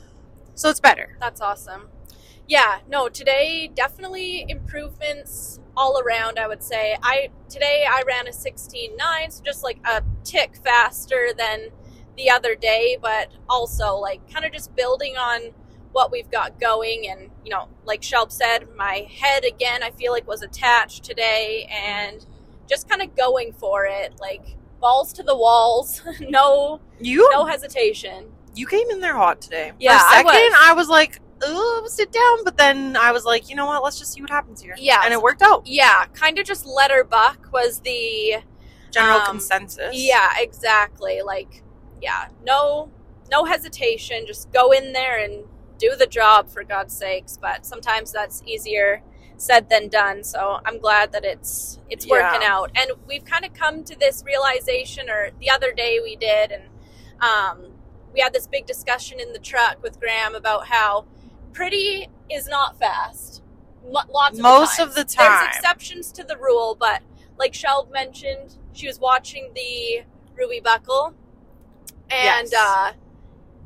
So 0.55 0.69
it's 0.69 0.81
better. 0.81 1.15
that's 1.21 1.39
awesome. 1.39 1.87
Yeah, 2.49 2.79
no, 2.89 3.07
today 3.07 3.69
definitely 3.73 4.45
improvements 4.49 5.59
all 5.77 5.99
around, 6.01 6.39
I 6.39 6.47
would 6.47 6.63
say. 6.63 6.97
I 7.03 7.29
today 7.47 7.85
I 7.89 8.01
ran 8.05 8.27
a 8.27 8.31
16.9, 8.31 9.31
so 9.31 9.43
just 9.43 9.63
like 9.63 9.79
a 9.85 10.03
tick 10.23 10.57
faster 10.63 11.29
than 11.37 11.67
the 12.17 12.29
other 12.31 12.55
day, 12.55 12.97
but 13.01 13.29
also 13.47 13.95
like 13.95 14.19
kind 14.33 14.43
of 14.43 14.51
just 14.51 14.75
building 14.75 15.15
on 15.15 15.53
what 15.93 16.11
we've 16.11 16.29
got 16.29 16.59
going 16.59 17.07
and 17.09 17.29
you 17.45 17.51
know, 17.51 17.67
like 17.85 18.01
Shelb 18.01 18.31
said, 18.31 18.67
my 18.75 19.07
head 19.09 19.45
again 19.45 19.83
I 19.83 19.91
feel 19.91 20.11
like 20.11 20.27
was 20.27 20.41
attached 20.41 21.03
today 21.05 21.69
and 21.71 22.25
just 22.67 22.89
kind 22.89 23.01
of 23.01 23.15
going 23.15 23.53
for 23.53 23.85
it, 23.85 24.19
like 24.19 24.57
balls 24.81 25.13
to 25.13 25.23
the 25.23 25.35
walls, 25.37 26.01
no 26.19 26.81
You 26.99 27.29
no 27.31 27.45
hesitation. 27.45 28.31
you 28.55 28.65
came 28.67 28.89
in 28.89 28.99
there 28.99 29.15
hot 29.15 29.39
today. 29.41 29.71
Yeah, 29.79 29.97
For 29.99 30.03
a 30.05 30.07
I 30.09 30.23
second, 30.23 30.51
was. 30.51 30.53
I 30.59 30.73
was 30.73 30.89
like, 30.89 31.19
oh, 31.43 31.85
sit 31.89 32.11
down. 32.11 32.43
But 32.43 32.57
then 32.57 32.95
I 32.97 33.11
was 33.11 33.25
like, 33.25 33.49
you 33.49 33.55
know 33.55 33.65
what? 33.65 33.83
Let's 33.83 33.99
just 33.99 34.13
see 34.13 34.21
what 34.21 34.29
happens 34.29 34.61
here. 34.61 34.75
Yeah. 34.77 35.01
And 35.03 35.13
it 35.13 35.21
worked 35.21 35.41
out. 35.41 35.65
Yeah, 35.65 36.05
kind 36.13 36.39
of 36.39 36.45
just 36.45 36.65
let 36.65 36.91
her 36.91 37.03
buck 37.03 37.49
was 37.51 37.79
the 37.81 38.43
General 38.91 39.19
Um, 39.19 39.25
consensus. 39.25 39.93
Yeah, 39.93 40.29
exactly. 40.37 41.21
Like, 41.21 41.63
yeah, 42.01 42.27
no, 42.43 42.91
no 43.31 43.45
hesitation. 43.45 44.25
Just 44.25 44.51
go 44.51 44.71
in 44.71 44.93
there 44.93 45.19
and 45.19 45.43
do 45.77 45.95
the 45.95 46.07
job 46.07 46.49
for 46.49 46.63
God's 46.63 46.95
sakes. 46.95 47.37
But 47.39 47.65
sometimes 47.65 48.11
that's 48.11 48.41
easier 48.45 49.03
said 49.39 49.69
than 49.69 49.87
done. 49.87 50.23
So 50.23 50.59
I'm 50.65 50.79
glad 50.79 51.11
that 51.11 51.23
it's 51.23 51.79
it's 51.89 52.07
working 52.07 52.41
Yeah. 52.41 52.53
out. 52.55 52.71
And 52.75 52.91
we've 53.07 53.23
kind 53.25 53.45
of 53.45 53.53
come 53.53 53.83
to 53.83 53.95
this 53.95 54.23
realization, 54.25 55.09
or 55.09 55.29
the 55.39 55.49
other 55.51 55.71
day 55.73 55.99
we 56.03 56.15
did, 56.15 56.51
and 56.51 56.63
um, 57.21 57.73
we 58.13 58.19
had 58.21 58.33
this 58.33 58.47
big 58.47 58.65
discussion 58.65 59.19
in 59.19 59.33
the 59.33 59.39
truck 59.39 59.83
with 59.83 59.99
Graham 59.99 60.33
about 60.33 60.67
how 60.67 61.05
pretty 61.57 62.07
is 62.29 62.47
not 62.47 62.77
fast. 62.79 63.41
Lo- 63.83 64.01
Lots 64.09 64.37
of 64.37 64.43
Most 64.43 64.77
the 64.77 64.83
of 64.83 64.95
the 64.95 65.03
time. 65.03 65.43
There's 65.43 65.55
exceptions 65.55 66.11
to 66.13 66.23
the 66.23 66.37
rule, 66.37 66.75
but 66.79 67.01
like 67.37 67.53
Shelb 67.53 67.91
mentioned, 67.91 68.55
she 68.73 68.85
was 68.87 68.99
watching 68.99 69.51
the 69.55 70.03
Ruby 70.35 70.59
Buckle, 70.59 71.13
and 72.09 72.47
Yes. 72.51 72.53
uh, 72.53 72.91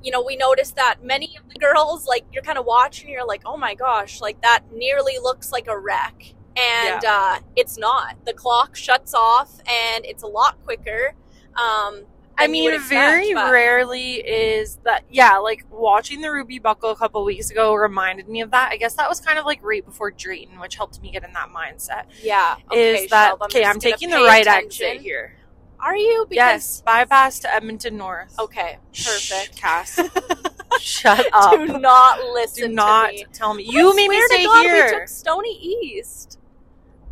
you 0.04 0.12
know 0.12 0.22
we 0.22 0.36
noticed 0.36 0.76
that 0.76 1.04
many 1.04 1.38
of 1.38 1.48
the 1.54 1.60
girls, 1.60 2.08
like 2.08 2.26
you're 2.32 2.44
kind 2.44 2.58
of 2.58 2.66
watching, 2.66 3.10
you're 3.10 3.26
like, 3.28 3.42
oh 3.46 3.58
my 3.58 3.74
gosh, 3.76 4.22
like 4.22 4.42
that 4.42 4.62
nearly 4.74 5.18
looks 5.22 5.52
like 5.52 5.68
a 5.68 5.78
wreck, 5.78 6.34
and 6.56 7.04
uh, 7.06 7.40
it's 7.56 7.78
not. 7.78 8.16
The 8.26 8.34
clock 8.34 8.76
shuts 8.76 9.14
off, 9.14 9.60
and 9.68 10.06
it's 10.06 10.24
a 10.24 10.28
lot 10.28 10.58
quicker. 10.64 11.14
Um, 11.56 12.04
I 12.42 12.48
mean, 12.48 12.80
very 12.82 13.34
but- 13.34 13.52
rarely 13.52 14.16
is 14.16 14.78
that. 14.84 15.04
Yeah, 15.10 15.38
like 15.38 15.66
watching 15.70 16.22
the 16.22 16.32
Ruby 16.32 16.60
Buckle 16.60 16.92
a 16.92 16.96
couple 16.96 17.24
weeks 17.24 17.50
ago 17.52 17.74
reminded 17.76 18.28
me 18.28 18.42
of 18.42 18.52
that. 18.52 18.70
I 18.72 18.78
guess 18.78 18.96
that 18.96 19.08
was 19.10 19.20
kind 19.20 19.40
of 19.40 19.46
like 19.46 19.60
right 19.64 19.86
before 19.86 20.12
Drayton, 20.12 20.60
which 20.60 20.76
helped 20.76 21.02
me 21.02 21.12
get 21.12 21.24
in 21.24 21.34
that 21.34 21.50
mindset. 21.50 22.06
Yeah. 22.22 22.56
Okay, 22.72 23.04
is 23.04 23.10
that 23.10 23.34
Shelb, 23.34 23.38
I'm 23.42 23.46
okay? 23.46 23.66
I'm 23.66 23.80
taking 23.80 24.10
the 24.10 24.18
right 24.18 24.42
attention. 24.42 24.86
exit 24.88 25.02
here. 25.02 25.38
Are 25.80 25.96
you? 25.96 26.28
yes, 26.30 26.82
bypass 26.82 27.40
to 27.40 27.54
Edmonton 27.54 27.98
North. 27.98 28.38
Okay. 28.38 28.78
Shh, 28.92 29.32
Perfect. 29.32 29.56
Cass. 29.58 30.00
Shut 30.80 31.28
up. 31.34 31.54
Do 31.54 31.80
not 31.80 32.20
listen. 32.34 32.70
Do 32.70 32.76
not 32.76 33.12
me. 33.12 33.26
tell 33.34 33.54
me. 33.54 33.64
You 33.68 33.96
made 33.96 34.10
me 34.10 34.22
stay 34.28 34.46
God, 34.46 34.64
here. 34.64 34.86
We 34.86 35.00
took 35.00 35.08
Stoney 35.08 35.60
East 35.60 36.40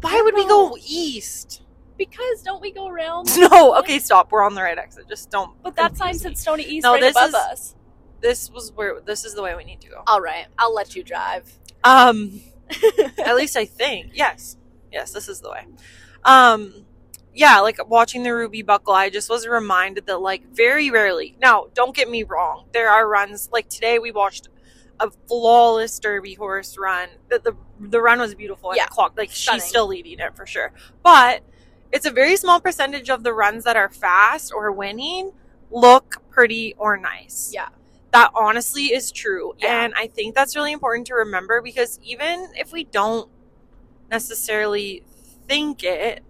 Why 0.01 0.21
would 0.21 0.36
we 0.36 0.48
go 0.48 0.77
east? 0.88 1.63
Because 2.00 2.41
don't 2.41 2.62
we 2.62 2.72
go 2.72 2.88
around? 2.88 3.29
No. 3.38 3.77
Okay, 3.79 4.00
stop. 4.00 4.32
We're 4.32 4.41
on 4.44 4.56
the 4.56 4.63
right 4.63 4.77
exit. 4.77 5.08
Just 5.08 5.29
don't. 5.29 5.51
But 5.62 5.75
that 5.75 5.96
sign 5.98 6.15
said 6.18 6.38
Stoney 6.38 6.63
East 6.63 6.84
No, 6.84 6.94
right 6.94 7.01
this 7.01 7.12
above 7.15 7.29
is- 7.29 7.36
us. 7.36 7.75
This 8.22 8.50
was 8.50 8.72
where. 8.74 9.00
This 9.01 9.24
is 9.24 9.34
the 9.36 9.41
way 9.44 9.56
we 9.56 9.63
need 9.63 9.79
to 9.82 9.89
go. 9.89 10.01
All 10.08 10.20
right, 10.22 10.48
I'll 10.58 10.74
let 10.74 10.96
you 10.96 11.03
drive. 11.03 11.58
Um, 11.84 12.41
at 13.18 13.36
least 13.36 13.56
I 13.56 13.65
think. 13.65 14.12
Yes. 14.13 14.58
Yes, 14.91 15.12
this 15.13 15.29
is 15.29 15.39
the 15.41 15.50
way. 15.51 15.65
Um, 16.25 16.86
yeah, 17.34 17.60
like 17.60 17.77
watching 17.89 18.24
the 18.24 18.34
Ruby 18.36 18.62
Buckle, 18.62 18.94
I 18.94 19.10
just 19.10 19.29
was 19.29 19.48
reminded 19.48 20.06
that 20.08 20.18
like 20.20 20.44
very 20.51 20.89
rarely. 20.89 21.38
Now, 21.39 21.68
don't 21.74 21.96
get 21.96 22.10
me 22.10 22.24
wrong. 22.24 22.65
There 22.74 22.89
are 22.89 23.08
runs 23.08 23.50
like 23.53 23.70
today 23.70 24.00
we 24.00 24.12
watched 24.12 24.50
a 25.00 25.10
flawless 25.29 25.98
Derby 26.00 26.34
horse 26.34 26.77
run. 26.77 27.08
The 27.29 27.39
the, 27.39 27.56
the 27.79 28.01
run 28.01 28.20
was 28.20 28.36
beautiful 28.36 28.72
and 28.72 28.77
Yeah. 28.77 28.88
clock 28.88 29.13
like 29.18 29.32
Stunning. 29.32 29.62
she's 29.62 29.70
still 29.70 29.88
leading 29.88 30.20
it 30.20 30.36
for 30.36 30.46
sure. 30.46 30.74
But 31.03 31.44
it's 31.91 32.05
a 32.05 32.12
very 32.12 32.36
small 32.38 32.60
percentage 32.60 33.10
of 33.10 33.24
the 33.24 33.34
runs 33.34 33.63
that 33.63 33.75
are 33.75 33.89
fast 33.89 34.51
or 34.53 34.72
winning 34.72 35.31
look 35.72 36.22
pretty 36.29 36.75
or 36.77 36.98
nice. 36.98 37.51
Yeah. 37.53 37.69
That 38.12 38.31
honestly 38.34 38.86
is 38.86 39.12
true. 39.12 39.53
Yeah. 39.60 39.84
And 39.84 39.93
I 39.96 40.08
think 40.08 40.36
that's 40.36 40.55
really 40.55 40.72
important 40.72 41.08
to 41.08 41.15
remember 41.15 41.62
because 41.62 42.00
even 42.03 42.50
if 42.55 42.72
we 42.72 42.84
don't 42.84 43.29
necessarily 44.10 45.03
think 45.48 45.84
it, 45.84 46.24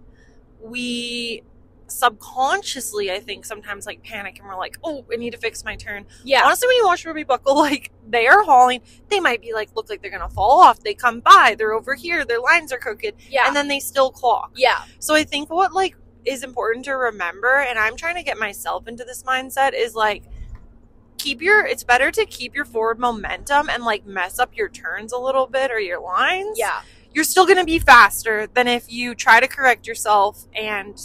we 0.60 1.42
subconsciously, 1.90 3.10
I 3.10 3.20
think, 3.20 3.44
sometimes 3.44 3.86
like 3.86 4.02
panic 4.02 4.38
and 4.38 4.46
we're 4.48 4.56
like, 4.56 4.78
oh, 4.84 5.04
I 5.12 5.16
need 5.16 5.30
to 5.32 5.38
fix 5.38 5.64
my 5.64 5.76
turn. 5.76 6.06
Yeah. 6.24 6.42
Honestly, 6.44 6.68
when 6.68 6.76
you 6.76 6.86
watch 6.86 7.04
Ruby 7.04 7.24
Buckle, 7.24 7.56
like 7.58 7.90
they 8.08 8.26
are 8.26 8.42
hauling, 8.42 8.80
they 9.08 9.20
might 9.20 9.40
be 9.40 9.52
like, 9.52 9.74
look 9.74 9.88
like 9.90 10.02
they're 10.02 10.10
gonna 10.10 10.28
fall 10.28 10.60
off. 10.60 10.80
They 10.80 10.94
come 10.94 11.20
by, 11.20 11.54
they're 11.58 11.72
over 11.72 11.94
here, 11.94 12.24
their 12.24 12.40
lines 12.40 12.72
are 12.72 12.78
crooked, 12.78 13.14
Yeah. 13.28 13.46
and 13.46 13.54
then 13.56 13.68
they 13.68 13.80
still 13.80 14.10
clock. 14.10 14.52
yeah. 14.56 14.82
So 14.98 15.14
I 15.14 15.24
think 15.24 15.50
what 15.50 15.72
like 15.72 15.96
is 16.24 16.42
important 16.42 16.84
to 16.86 16.92
remember, 16.92 17.56
and 17.60 17.78
I'm 17.78 17.96
trying 17.96 18.16
to 18.16 18.22
get 18.22 18.38
myself 18.38 18.86
into 18.88 19.04
this 19.04 19.22
mindset, 19.22 19.72
is 19.74 19.94
like 19.94 20.24
keep 21.18 21.42
your 21.42 21.66
it's 21.66 21.84
better 21.84 22.10
to 22.10 22.24
keep 22.24 22.54
your 22.54 22.64
forward 22.64 22.98
momentum 22.98 23.68
and 23.68 23.84
like 23.84 24.06
mess 24.06 24.38
up 24.38 24.56
your 24.56 24.68
turns 24.70 25.12
a 25.12 25.18
little 25.18 25.46
bit 25.46 25.70
or 25.70 25.78
your 25.78 26.00
lines. 26.00 26.58
Yeah. 26.58 26.80
You're 27.12 27.24
still 27.24 27.46
gonna 27.46 27.64
be 27.64 27.78
faster 27.78 28.46
than 28.46 28.68
if 28.68 28.90
you 28.90 29.14
try 29.14 29.40
to 29.40 29.48
correct 29.48 29.86
yourself 29.86 30.46
and 30.54 30.96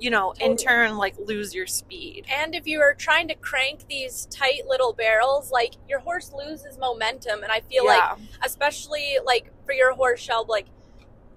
you 0.00 0.10
know, 0.10 0.32
in 0.40 0.56
turn 0.56 0.96
like 0.96 1.14
lose 1.18 1.54
your 1.54 1.66
speed. 1.66 2.24
And 2.34 2.54
if 2.54 2.66
you 2.66 2.80
are 2.80 2.94
trying 2.94 3.28
to 3.28 3.34
crank 3.34 3.86
these 3.88 4.26
tight 4.26 4.62
little 4.66 4.92
barrels, 4.94 5.50
like 5.50 5.74
your 5.88 5.98
horse 6.00 6.32
loses 6.32 6.78
momentum. 6.78 7.42
And 7.42 7.52
I 7.52 7.60
feel 7.60 7.84
like, 7.84 8.18
especially 8.44 9.18
like 9.24 9.52
for 9.66 9.72
your 9.72 9.92
horse, 9.94 10.26
Shelb, 10.26 10.48
like 10.48 10.66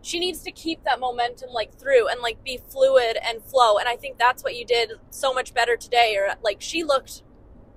she 0.02 0.20
needs 0.20 0.42
to 0.44 0.52
keep 0.52 0.84
that 0.86 1.00
momentum 1.00 1.50
like 1.52 1.74
through 1.78 2.08
and 2.08 2.22
like 2.22 2.42
be 2.44 2.60
fluid 2.70 3.18
and 3.22 3.44
flow. 3.44 3.78
And 3.78 3.88
I 3.88 3.96
think 3.98 4.18
that's 4.18 4.44
what 4.44 4.56
you 4.56 4.66
did 4.66 4.94
so 5.10 5.34
much 5.34 5.54
better 5.54 5.76
today. 5.76 6.16
Or 6.18 6.36
like 6.42 6.62
she 6.62 6.84
looked 6.84 7.24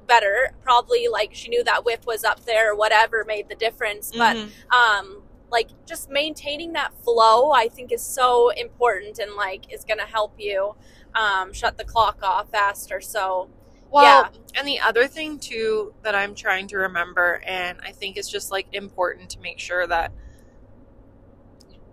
better, 0.07 0.53
probably 0.63 1.09
like 1.09 1.35
she 1.35 1.49
knew 1.49 1.65
that 1.65 1.85
whip 1.85 2.07
was 2.07 2.23
up 2.23 2.45
there 2.45 2.73
or 2.73 2.77
whatever 2.77 3.25
made 3.27 3.49
the 3.49 3.57
difference. 3.57 4.13
But 4.17 4.37
Mhm. 4.37 4.51
um 4.73 5.23
like 5.57 5.71
just 5.93 6.11
maintaining 6.11 6.73
that 6.73 6.91
flow 7.05 7.51
i 7.53 7.67
think 7.69 7.91
is 7.93 8.03
so 8.21 8.51
important 8.51 9.19
and 9.19 9.31
like 9.35 9.63
is 9.73 9.85
going 9.85 9.99
to 9.99 10.11
help 10.19 10.33
you 10.39 10.75
um 11.15 11.53
shut 11.53 11.77
the 11.79 11.85
clock 11.93 12.19
off 12.23 12.47
faster 12.51 13.01
so 13.01 13.49
Well, 13.91 14.31
Yeah. 14.35 14.59
and 14.59 14.67
the 14.69 14.81
other 14.89 15.07
thing 15.17 15.39
too 15.39 15.95
that 16.05 16.15
I'm 16.15 16.35
trying 16.35 16.67
to 16.73 16.77
remember, 16.89 17.41
and 17.47 17.79
I 17.91 17.93
think 17.93 18.17
it's 18.19 18.29
just 18.37 18.51
like 18.57 18.67
important 18.73 19.31
to 19.35 19.39
make 19.41 19.59
sure 19.69 19.87
that 19.87 20.11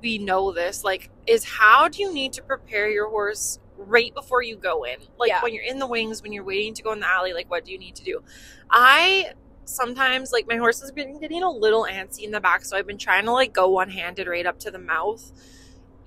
we 0.02 0.18
know 0.18 0.52
this, 0.52 0.84
like, 0.84 1.10
is 1.28 1.46
how 1.46 1.88
do 1.88 2.02
you 2.02 2.12
need 2.14 2.34
to 2.34 2.42
prepare 2.44 2.90
your 2.90 3.10
horse 3.10 3.60
right 3.78 4.14
before 4.14 4.42
you 4.42 4.58
go 4.58 4.84
in? 4.84 4.98
Like 5.18 5.30
Yeah. 5.30 5.42
when 5.44 5.54
you're 5.54 5.64
in 5.64 5.80
the 5.80 5.88
wings, 5.88 6.22
when 6.24 6.34
you're 6.34 6.44
waiting 6.44 6.74
to 6.74 6.84
go 6.84 6.92
in 6.92 7.00
the 7.00 7.08
alley, 7.08 7.32
like 7.34 7.50
what 7.50 7.64
do 7.66 7.72
you 7.72 7.80
need 7.80 7.96
to 7.96 8.04
do? 8.04 8.22
I 8.70 9.34
sometimes 9.66 10.32
like 10.32 10.48
my 10.48 10.58
horse 10.58 10.82
has 10.82 10.92
been 10.92 11.20
getting 11.20 11.44
a 11.44 11.50
little 11.50 11.86
antsy 11.90 12.24
in 12.24 12.32
the 12.32 12.40
back, 12.40 12.66
so 12.66 12.78
I've 12.78 12.88
been 12.88 12.98
trying 12.98 13.26
to 13.26 13.32
like 13.32 13.54
go 13.54 13.70
one 13.70 13.90
handed 13.90 14.28
right 14.28 14.46
up 14.46 14.60
to 14.60 14.72
the 14.72 14.80
mouth 14.80 15.32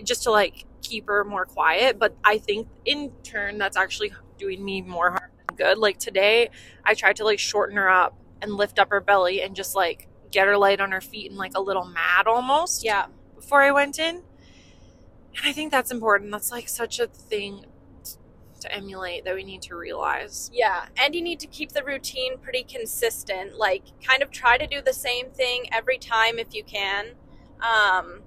just 0.03 0.25
to 0.25 0.31
like 0.31 0.65
keep 0.83 1.07
her 1.07 1.25
more 1.25 1.47
quiet. 1.47 1.99
But 1.99 2.17
I 2.25 2.39
think 2.39 2.69
in 2.85 3.13
turn 3.23 3.59
that's 3.59 3.77
actually 3.77 4.13
doing 4.39 4.65
me 4.65 4.83
more 4.83 5.11
harm 5.11 5.31
than 5.49 5.57
good. 5.57 5.79
Like 5.79 5.99
today, 5.99 6.51
I 6.85 6.95
tried 6.95 7.17
to 7.17 7.25
like 7.25 7.39
shorten 7.39 7.77
her 7.77 7.89
up 7.89 8.17
and 8.43 8.53
lift 8.53 8.79
up 8.79 8.91
her 8.91 9.01
belly 9.01 9.43
and 9.43 9.57
just 9.57 9.75
like 9.75 10.09
get 10.31 10.47
her 10.47 10.59
light 10.59 10.81
on 10.81 10.93
her 10.93 11.01
feet 11.01 11.31
and 11.31 11.39
like 11.39 11.53
a 11.55 11.61
little 11.61 11.85
mad 11.85 12.27
almost 12.27 12.85
yeah 12.85 13.07
before 13.35 13.63
I 13.63 13.71
went 13.71 13.99
in. 13.99 14.17
And 15.37 15.45
I 15.45 15.53
think 15.53 15.71
that's 15.71 15.91
important. 15.91 16.31
That's 16.31 16.51
like 16.51 16.69
such 16.69 16.99
a 16.99 17.07
thing 17.07 17.67
to 18.67 18.75
emulate 18.75 19.25
that 19.25 19.35
we 19.35 19.45
need 19.45 19.63
to 19.63 19.77
realize. 19.77 20.51
yeah 20.53 20.87
and 20.97 21.15
you 21.15 21.23
need 21.23 21.41
to 21.41 21.47
keep 21.47 21.73
the 21.73 21.83
routine 21.85 22.39
pretty 22.39 22.63
consistent 22.63 23.57
like 23.57 23.83
kind 24.07 24.23
of 24.23 24.31
try 24.31 24.57
to 24.59 24.67
do 24.67 24.81
the 24.83 24.93
same 24.93 25.31
thing 25.31 25.67
every 25.73 25.99
time 25.99 26.39
if 26.39 26.55
you 26.55 26.65
can 26.65 27.07
um 27.61 28.21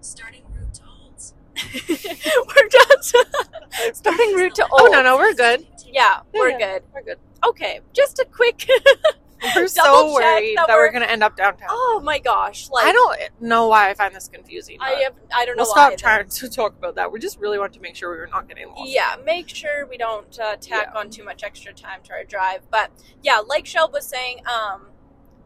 Starting 0.00 0.42
route 0.54 0.74
to 0.74 0.82
Halts. 0.84 1.34
we're 1.74 2.68
just 2.68 3.16
starting 3.94 4.34
route 4.36 4.54
to 4.54 4.66
Oh 4.72 4.88
no, 4.92 5.02
no, 5.02 5.16
we're 5.16 5.34
good. 5.34 5.66
yeah 5.86 6.20
we're 6.32 6.50
Yeah, 6.50 6.58
good 6.58 6.82
We're 6.94 7.02
good. 7.02 7.18
okay 7.46 7.80
just 7.92 8.18
a 8.20 8.24
quick 8.24 8.68
We're 9.56 9.68
so 9.68 10.12
worried 10.12 10.56
that 10.56 10.66
that, 10.66 10.74
we're, 10.74 10.82
we're- 10.84 10.92
gonna 10.92 11.04
end 11.06 11.22
up 11.22 11.36
downtown. 11.36 11.68
oh 11.70 12.00
my 12.04 12.18
gosh 12.18 12.68
like 12.70 12.86
I 12.86 12.92
don't 12.92 13.18
know 13.40 13.68
why 13.68 13.88
I 13.90 13.94
find 13.94 14.14
this 14.14 14.26
confusing. 14.28 14.78
i 14.80 14.90
have 15.04 15.14
i 15.34 15.44
don't 15.46 15.56
know 15.56 15.62
we'll 15.62 15.70
stop 15.72 15.92
either. 15.92 15.96
trying 15.96 16.28
to 16.28 16.48
talk 16.48 16.76
about 16.76 16.94
that. 16.96 17.12
We 17.12 17.20
just 17.20 17.38
really 17.38 17.58
want 17.58 17.72
to 17.74 17.80
make 17.80 17.94
sure 17.94 18.10
we 18.10 18.16
were 18.18 18.26
not 18.26 18.48
getting 18.48 18.68
lost. 18.68 18.90
Yeah, 18.90 19.16
make 19.24 19.48
sure 19.48 19.86
we 19.86 19.96
don't 19.96 20.38
uh, 20.40 20.56
tack 20.56 20.88
Yeah. 20.92 20.98
on 20.98 21.10
too 21.10 21.24
much 21.24 21.42
extra 21.44 21.72
time 21.72 22.00
to 22.04 22.12
our 22.12 22.24
drive. 22.24 22.62
But 22.70 22.90
yeah, 23.22 23.38
like 23.38 23.64
Shelb 23.64 23.92
was 23.92 24.06
saying, 24.06 24.40
um, 24.46 24.86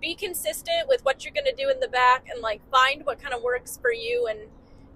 be 0.00 0.14
consistent 0.14 0.88
with 0.88 1.04
what 1.04 1.24
you're 1.24 1.34
going 1.34 1.44
to 1.46 1.54
do 1.54 1.70
in 1.70 1.78
the 1.80 1.88
back 1.88 2.26
and 2.32 2.40
like 2.40 2.60
find 2.70 3.04
what 3.06 3.20
kind 3.20 3.34
of 3.34 3.42
works 3.42 3.78
for 3.80 3.92
you 3.92 4.26
and 4.28 4.40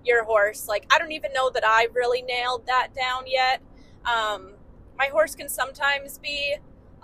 your 0.05 0.25
horse. 0.25 0.67
Like, 0.69 0.87
I 0.93 0.99
don't 0.99 1.13
even 1.13 1.33
know 1.33 1.51
that 1.51 1.65
I 1.67 1.89
really 1.93 2.23
nailed 2.23 2.67
that 2.67 2.89
down 2.95 3.25
yet. 3.27 3.61
Um, 4.05 4.53
my 4.99 5.07
horse 5.07 5.35
can 5.35 5.49
sometimes 5.49 6.19
be 6.19 6.57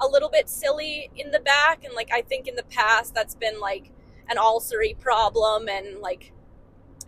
a 0.03 0.09
little 0.09 0.29
bit 0.29 0.49
silly 0.49 1.11
in 1.17 1.31
the 1.31 1.41
back, 1.41 1.85
and 1.85 1.95
like 1.95 2.11
I 2.13 2.23
think 2.23 2.49
in 2.49 2.57
the 2.57 2.65
past 2.65 3.15
that's 3.15 3.35
been 3.35 3.61
like 3.61 3.91
an 4.29 4.37
ulcery 4.37 4.99
problem 4.99 5.69
and 5.69 5.99
like 6.01 6.33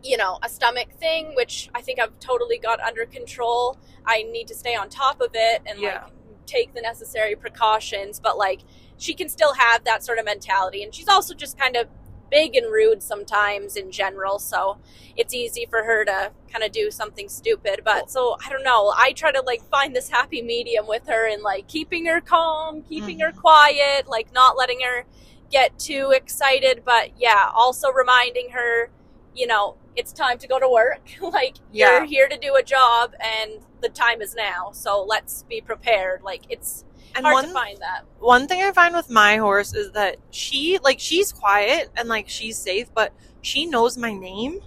you 0.03 0.17
know 0.17 0.39
a 0.43 0.49
stomach 0.49 0.93
thing, 1.01 1.33
which 1.35 1.71
I 1.75 1.81
think 1.81 1.99
I've 2.01 2.19
totally 2.21 2.59
got 2.59 2.81
under 2.81 3.05
control. 3.07 3.79
I 4.07 4.23
need 4.23 4.49
to 4.49 4.55
stay 4.55 4.75
on 4.75 4.89
top 4.89 5.21
of 5.21 5.31
it 5.35 5.63
and 5.67 5.81
Yeah. 5.81 6.05
like 6.05 6.13
take 6.47 6.75
the 6.75 6.81
necessary 6.83 7.35
precautions, 7.37 8.21
but 8.21 8.37
like 8.37 8.61
she 8.99 9.15
can 9.15 9.29
still 9.29 9.55
have 9.55 9.85
that 9.85 10.05
sort 10.05 10.19
of 10.19 10.25
mentality, 10.25 10.83
and 10.83 10.95
she's 10.95 11.09
also 11.09 11.35
just 11.35 11.59
kind 11.59 11.77
of 11.77 11.89
big 12.31 12.57
and 12.57 12.73
rude 12.73 13.03
sometimes 13.03 13.77
in 13.77 13.91
general, 13.91 14.39
so 14.39 14.79
it's 15.17 15.35
easy 15.35 15.67
for 15.69 15.85
her 15.85 16.05
to 16.05 16.33
kind 16.51 16.65
of 16.65 16.73
do 16.73 16.91
something 16.91 17.29
stupid. 17.29 17.81
But 17.85 18.11
so 18.11 18.37
I 18.45 18.51
don't 18.51 18.65
know. 18.65 18.93
I 18.97 19.13
try 19.13 19.33
to 19.33 19.43
like 19.43 19.63
find 19.71 19.95
this 19.95 20.09
happy 20.09 20.43
medium 20.43 20.87
with 20.87 21.07
her 21.09 21.29
and 21.29 21.43
like 21.43 21.69
keeping 21.69 22.07
her 22.07 22.21
calm, 22.21 22.83
keeping 22.83 23.21
her 23.21 23.31
mm-hmm. 23.31 23.41
quiet, 23.41 24.09
like 24.09 24.33
not 24.33 24.57
letting 24.57 24.81
her 24.81 25.05
get 25.51 25.79
too 25.79 26.13
excited. 26.15 26.83
But 26.85 27.11
yeah, 27.19 27.51
also 27.55 27.91
reminding 27.91 28.51
her, 28.51 28.91
you 29.35 29.47
know, 29.47 29.77
it's 29.97 30.13
time 30.13 30.39
to 30.39 30.49
go 30.49 30.59
to 30.59 30.69
work. 30.69 31.03
like 31.21 31.57
Yeah. 31.73 31.99
you're 31.99 32.05
here 32.05 32.29
to 32.29 32.37
do 32.39 32.57
a 32.57 32.63
job 32.63 33.15
and 33.21 33.61
the 33.81 33.89
time 33.89 34.21
is 34.23 34.35
now. 34.35 34.71
So 34.73 35.03
let's 35.03 35.45
be 35.45 35.61
prepared. 35.61 36.23
Like 36.23 36.43
it's 36.49 36.85
And 37.15 37.25
hard 37.25 37.35
one 37.35 37.45
to 37.47 37.53
find 37.53 37.79
that. 37.81 38.05
one 38.19 38.49
thing 38.49 38.63
I 38.63 38.73
find 38.73 38.95
with 38.95 39.11
my 39.11 39.37
horse 39.37 39.75
is 39.75 39.93
that 39.93 40.17
she 40.31 40.79
like 40.83 40.99
she's 41.01 41.33
quiet 41.33 41.91
and 41.97 42.09
like 42.09 42.29
she's 42.29 42.59
safe, 42.59 42.89
but 42.95 43.13
she 43.43 43.67
knows 43.67 43.97
my 43.97 44.13
name. 44.13 44.61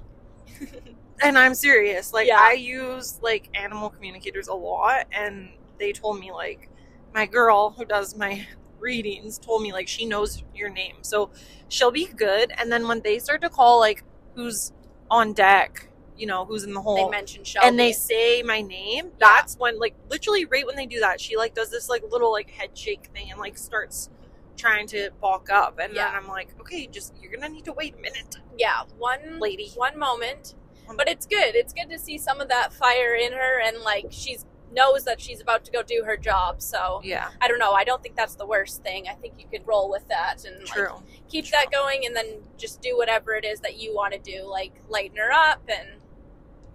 and 1.21 1.37
I'm 1.37 1.53
serious. 1.55 2.13
Like 2.13 2.27
Yeah. 2.27 2.39
I 2.39 2.53
use 2.53 3.19
like 3.21 3.49
animal 3.53 3.89
communicators 3.89 4.47
a 4.47 4.53
lot 4.53 5.07
and 5.11 5.49
they 5.77 5.91
told 5.91 6.19
me 6.19 6.31
like 6.31 6.69
my 7.13 7.25
girl 7.25 7.71
who 7.71 7.85
does 7.85 8.15
my 8.15 8.45
readings 8.79 9.39
told 9.39 9.61
me 9.63 9.73
like 9.73 9.87
she 9.87 10.05
knows 10.05 10.43
your 10.53 10.69
name. 10.69 10.97
So 11.01 11.31
she'll 11.69 11.91
be 11.91 12.05
good 12.05 12.51
and 12.57 12.71
then 12.71 12.87
when 12.87 13.01
they 13.01 13.19
start 13.19 13.41
to 13.41 13.49
call 13.49 13.79
like 13.79 14.03
who's 14.35 14.71
on 15.09 15.33
deck, 15.33 15.89
you 16.17 16.25
know, 16.27 16.45
who's 16.45 16.63
in 16.63 16.73
the 16.73 16.81
hole 16.81 16.95
They 16.95 17.09
mention 17.09 17.43
Shelby. 17.43 17.67
and 17.67 17.79
they 17.79 17.91
say 17.93 18.41
my 18.43 18.61
name, 18.61 19.11
that's 19.19 19.55
when 19.57 19.79
like 19.79 19.95
literally 20.09 20.45
right 20.45 20.65
when 20.65 20.75
they 20.75 20.85
do 20.85 20.99
that, 20.99 21.19
she 21.21 21.37
like 21.37 21.53
does 21.53 21.69
this 21.69 21.89
like 21.89 22.03
little 22.11 22.31
like 22.31 22.49
head 22.49 22.77
shake 22.77 23.07
thing 23.13 23.29
and 23.31 23.39
like 23.39 23.57
starts 23.57 24.09
trying 24.55 24.87
to 24.87 25.11
balk 25.21 25.49
up 25.51 25.77
and 25.79 25.93
Yeah. 25.93 26.05
then 26.11 26.15
I'm 26.23 26.27
like, 26.27 26.49
okay, 26.61 26.87
just 26.87 27.13
you're 27.21 27.31
gonna 27.31 27.49
need 27.49 27.65
to 27.65 27.73
wait 27.73 27.93
a 27.93 28.01
minute, 28.01 28.37
yeah, 28.57 28.81
one 28.97 29.39
lady. 29.39 29.71
one 29.75 29.97
moment. 29.97 30.55
But 30.95 31.09
it's 31.09 31.25
good. 31.25 31.53
It's 31.55 31.73
good 31.73 31.89
to 31.89 31.99
see 31.99 32.17
some 32.17 32.39
of 32.39 32.47
that 32.47 32.71
fire 32.71 33.13
in 33.13 33.33
her 33.33 33.59
and 33.61 33.79
like 33.81 34.05
she's 34.09 34.45
knows 34.73 35.03
that 35.05 35.19
she's 35.21 35.39
about 35.41 35.63
to 35.65 35.71
go 35.71 35.81
do 35.81 36.03
her 36.05 36.17
job. 36.17 36.61
So 36.61 37.01
Yeah, 37.03 37.29
I 37.41 37.47
don't 37.47 37.59
know. 37.59 37.71
I 37.73 37.83
don't 37.83 38.01
think 38.01 38.15
that's 38.15 38.35
the 38.35 38.45
worst 38.45 38.83
thing. 38.83 39.07
I 39.09 39.13
think 39.13 39.35
you 39.37 39.45
could 39.51 39.65
roll 39.67 39.89
with 39.89 40.07
that 40.09 40.43
and 40.45 40.57
like, 40.63 40.89
keep 41.29 41.45
True. 41.45 41.51
that 41.59 41.71
going 41.71 42.05
and 42.05 42.15
then 42.15 42.27
just 42.57 42.81
do 42.81 42.97
whatever 42.97 43.33
it 43.35 43.45
is 43.45 43.59
that 43.61 43.77
you 43.79 43.93
want 43.95 44.13
to 44.13 44.19
do, 44.19 44.45
like 44.49 44.73
lighten 44.89 45.17
her 45.17 45.31
up 45.31 45.61
and 45.69 45.87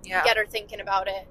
Yeah. 0.05 0.25
get 0.25 0.37
her 0.37 0.47
thinking 0.47 0.81
about 0.81 1.09
it. 1.09 1.29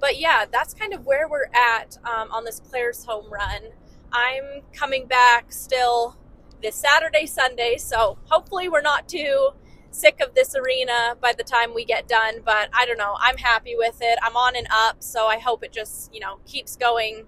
But 0.00 0.18
yeah, 0.18 0.44
that's 0.50 0.74
kind 0.74 0.92
of 0.92 1.06
where 1.06 1.28
we're 1.28 1.50
at 1.54 1.96
um, 2.04 2.30
on 2.30 2.44
this 2.44 2.60
Claresholm 2.60 3.30
run. 3.30 3.72
I'm 4.12 4.62
coming 4.72 5.06
back 5.06 5.52
still 5.52 6.16
this 6.62 6.76
Saturday, 6.76 7.26
Sunday, 7.26 7.76
so 7.76 8.18
hopefully 8.24 8.68
we're 8.68 8.82
not 8.82 9.08
too 9.08 9.50
sick 9.90 10.20
of 10.20 10.34
this 10.34 10.54
arena 10.54 11.16
by 11.20 11.32
the 11.32 11.42
time 11.42 11.74
we 11.74 11.84
get 11.84 12.06
done, 12.06 12.40
but 12.44 12.68
I 12.72 12.84
don't 12.86 12.98
know. 12.98 13.16
I'm 13.20 13.38
happy 13.38 13.74
with 13.76 13.98
it. 14.00 14.18
I'm 14.22 14.36
on 14.36 14.54
and 14.56 14.66
up, 14.70 15.02
so 15.02 15.26
I 15.26 15.38
hope 15.38 15.64
it 15.64 15.72
just, 15.72 16.12
you 16.12 16.20
know, 16.20 16.38
keeps 16.46 16.76
going 16.76 17.26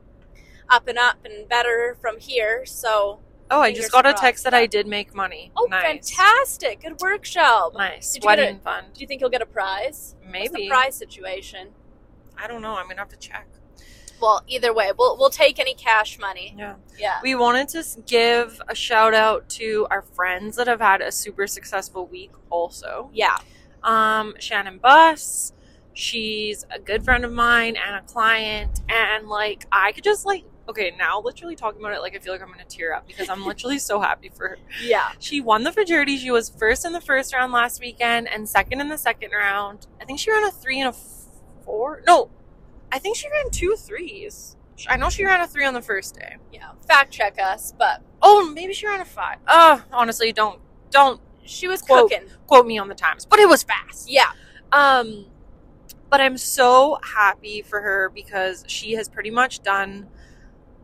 up 0.69 0.87
and 0.87 0.99
up 0.99 1.25
and 1.25 1.49
better 1.49 1.97
from 2.01 2.19
here. 2.19 2.67
So, 2.67 3.21
Oh, 3.51 3.61
I 3.61 3.73
just 3.73 3.91
got 3.93 4.07
a 4.07 4.13
text 4.13 4.45
that. 4.45 4.55
I 4.55 4.67
did 4.67 4.87
make 4.87 5.15
money. 5.15 5.51
oh, 5.57 5.67
nice. 5.71 6.11
fantastic. 6.11 6.83
Good 6.83 7.01
work, 7.01 7.25
Shelb. 7.25 7.75
Nice. 7.75 8.13
Did 8.13 8.23
you 8.23 8.27
Wedding 8.27 8.57
it? 8.57 8.63
fund. 8.63 8.89
Do 8.95 9.01
you 9.01 9.07
think 9.07 9.21
you'll 9.21 9.31
get 9.31 9.43
a 9.43 9.47
prize? 9.47 10.15
What's 10.21 10.51
the 10.51 10.53
Maybe. 10.53 10.69
prize 10.69 10.95
situation? 10.97 11.69
I 12.37 12.47
don't 12.47 12.63
know. 12.63 12.75
I'm 12.77 12.87
gonna 12.89 13.01
have 13.01 13.09
to 13.09 13.17
check. 13.17 13.47
Well, 14.21 14.43
either 14.49 14.75
way, 14.75 14.91
we'll 14.99 15.17
we'll 15.17 15.31
take 15.31 15.59
any 15.59 15.75
cash 15.75 16.19
money. 16.19 16.55
Yeah. 16.59 16.75
Yeah. 16.99 17.21
We 17.23 17.35
wanted 17.37 17.69
to 17.71 17.85
give 18.07 18.61
a 18.69 18.75
shout 18.75 19.15
out 19.15 19.49
to 19.51 19.87
our 19.91 20.03
friends 20.03 20.57
that 20.57 20.67
have 20.67 20.81
had 20.81 21.01
a 21.01 21.11
super 21.13 21.47
successful 21.47 22.07
week 22.07 22.33
also. 22.51 23.11
Yeah. 23.13 23.39
Um, 23.83 24.35
Shannon 24.41 24.79
Buss, 24.79 25.53
she's 25.95 26.67
a 26.71 26.79
good 26.81 27.05
friend 27.05 27.25
of 27.25 27.33
mine 27.33 27.77
and 27.77 27.97
a 27.97 28.03
client, 28.03 28.81
and 28.89 29.29
like 29.29 29.67
I 29.71 29.93
could 29.93 30.05
just 30.05 30.27
like 30.27 30.45
okay, 30.69 30.93
now 30.99 31.21
literally 31.21 31.57
talking 31.57 31.81
about 31.81 31.93
it, 31.95 32.01
like 32.01 32.15
I 32.15 32.19
feel 32.19 32.33
like 32.33 32.43
I'm 32.43 32.49
gonna 32.51 32.65
tear 32.65 32.95
up 32.95 33.07
because 33.07 33.29
I'm 33.29 33.45
literally 33.47 33.79
so 33.79 34.01
happy 34.01 34.29
for 34.35 34.49
her. 34.49 34.59
Yeah. 34.83 35.11
She 35.19 35.41
won 35.41 35.65
the 35.65 35.73
Futurity. 35.73 36.17
She 36.19 36.31
was 36.31 36.49
first 36.51 36.85
in 36.85 36.93
the 36.93 37.01
first 37.01 37.33
round 37.35 37.53
last 37.53 37.81
weekend 37.81 38.29
and 38.29 38.49
second 38.49 38.81
in 38.81 38.89
the 38.89 38.99
second 38.99 39.31
round. 39.33 39.87
I 40.01 40.05
think 40.05 40.19
she 40.19 40.31
ran 40.31 40.45
a 40.45 40.51
three 40.51 40.81
and 40.81 40.95
a 40.95 40.97
four. 41.65 42.03
No, 42.07 42.31
I 42.93 42.99
think 42.99 43.17
she 43.17 43.29
ran 43.31 43.51
two 43.51 43.77
threes. 43.77 44.57
I 44.89 44.97
know 44.97 45.11
she 45.11 45.25
ran 45.25 45.41
a 45.41 45.47
three 45.49 45.65
on 45.65 45.75
the 45.75 45.83
first 45.83 46.15
day. 46.15 46.37
Yeah. 46.53 46.71
Fact 46.87 47.11
check 47.13 47.37
us, 47.43 47.73
but 47.77 48.03
Oh, 48.23 48.51
maybe 48.53 48.73
she 48.73 48.87
ran 48.87 49.01
a 49.01 49.05
five. 49.05 49.39
Uh, 49.47 49.81
honestly, 49.93 50.33
don't 50.33 50.61
don't 50.91 51.21
she 51.45 51.67
was 51.67 51.81
Quote. 51.83 52.11
cooking. 52.11 52.29
quote 52.47 52.67
me 52.67 52.79
on 52.79 52.89
the 52.89 52.95
times, 52.95 53.25
but 53.25 53.39
it 53.39 53.49
was 53.49 53.63
fast. 53.63 54.11
Yeah. 54.11 54.31
Um, 54.73 55.27
but 56.11 56.21
I'm 56.21 56.37
so 56.37 56.99
happy 57.03 57.63
for 57.63 57.81
her 57.81 58.11
because 58.15 58.65
she 58.69 58.93
has 58.93 59.09
pretty 59.09 59.31
much 59.31 59.61
done 59.63 60.09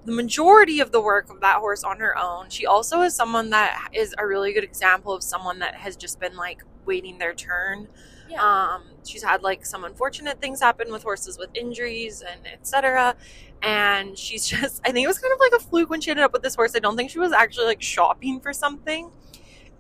the 0.05 0.13
majority 0.13 0.81
of 0.81 0.93
the 0.93 1.01
work 1.01 1.31
of 1.31 1.41
that 1.41 1.57
horse 1.57 1.83
on 1.83 1.99
her 1.99 2.17
own. 2.19 2.51
She 2.51 2.67
also 2.67 3.03
is 3.03 3.15
someone 3.15 3.51
that 3.51 3.89
is 3.93 4.15
a 4.19 4.27
really 4.27 4.53
good 4.53 4.65
example 4.65 5.13
of 5.13 5.23
someone 5.23 5.59
that 5.61 5.75
has 5.77 5.97
just 5.97 6.21
been 6.21 6.37
like 6.37 6.63
waiting 6.85 7.19
their 7.19 7.35
turn. 7.35 7.89
Yeah. 8.29 8.43
Um, 8.43 8.83
she's 9.05 9.23
had 9.23 9.43
like 9.43 9.65
some 9.65 9.85
unfortunate 9.85 10.41
things 10.41 10.61
happen 10.61 10.93
with 10.93 11.03
horses 11.03 11.39
with 11.39 11.51
injuries 11.55 12.23
and 12.23 12.47
etc. 12.47 13.17
And 13.63 14.19
she's 14.19 14.47
just, 14.49 14.81
I 14.85 14.93
think 14.93 15.05
it 15.05 15.09
was 15.09 15.19
kind 15.19 15.33
of 15.33 15.41
like 15.41 15.61
a 15.61 15.65
fluke 15.65 15.91
when 15.91 16.01
she 16.01 16.11
ended 16.11 16.25
up 16.25 16.33
with 16.33 16.43
this 16.43 16.55
horse. 16.55 16.75
I 16.75 16.81
don't 16.81 16.97
think 16.97 17.11
she 17.11 17.19
was 17.19 17.33
actually 17.33 17.67
like 17.67 17.83
shopping 17.83 18.41
for 18.41 18.53
something. 18.53 19.11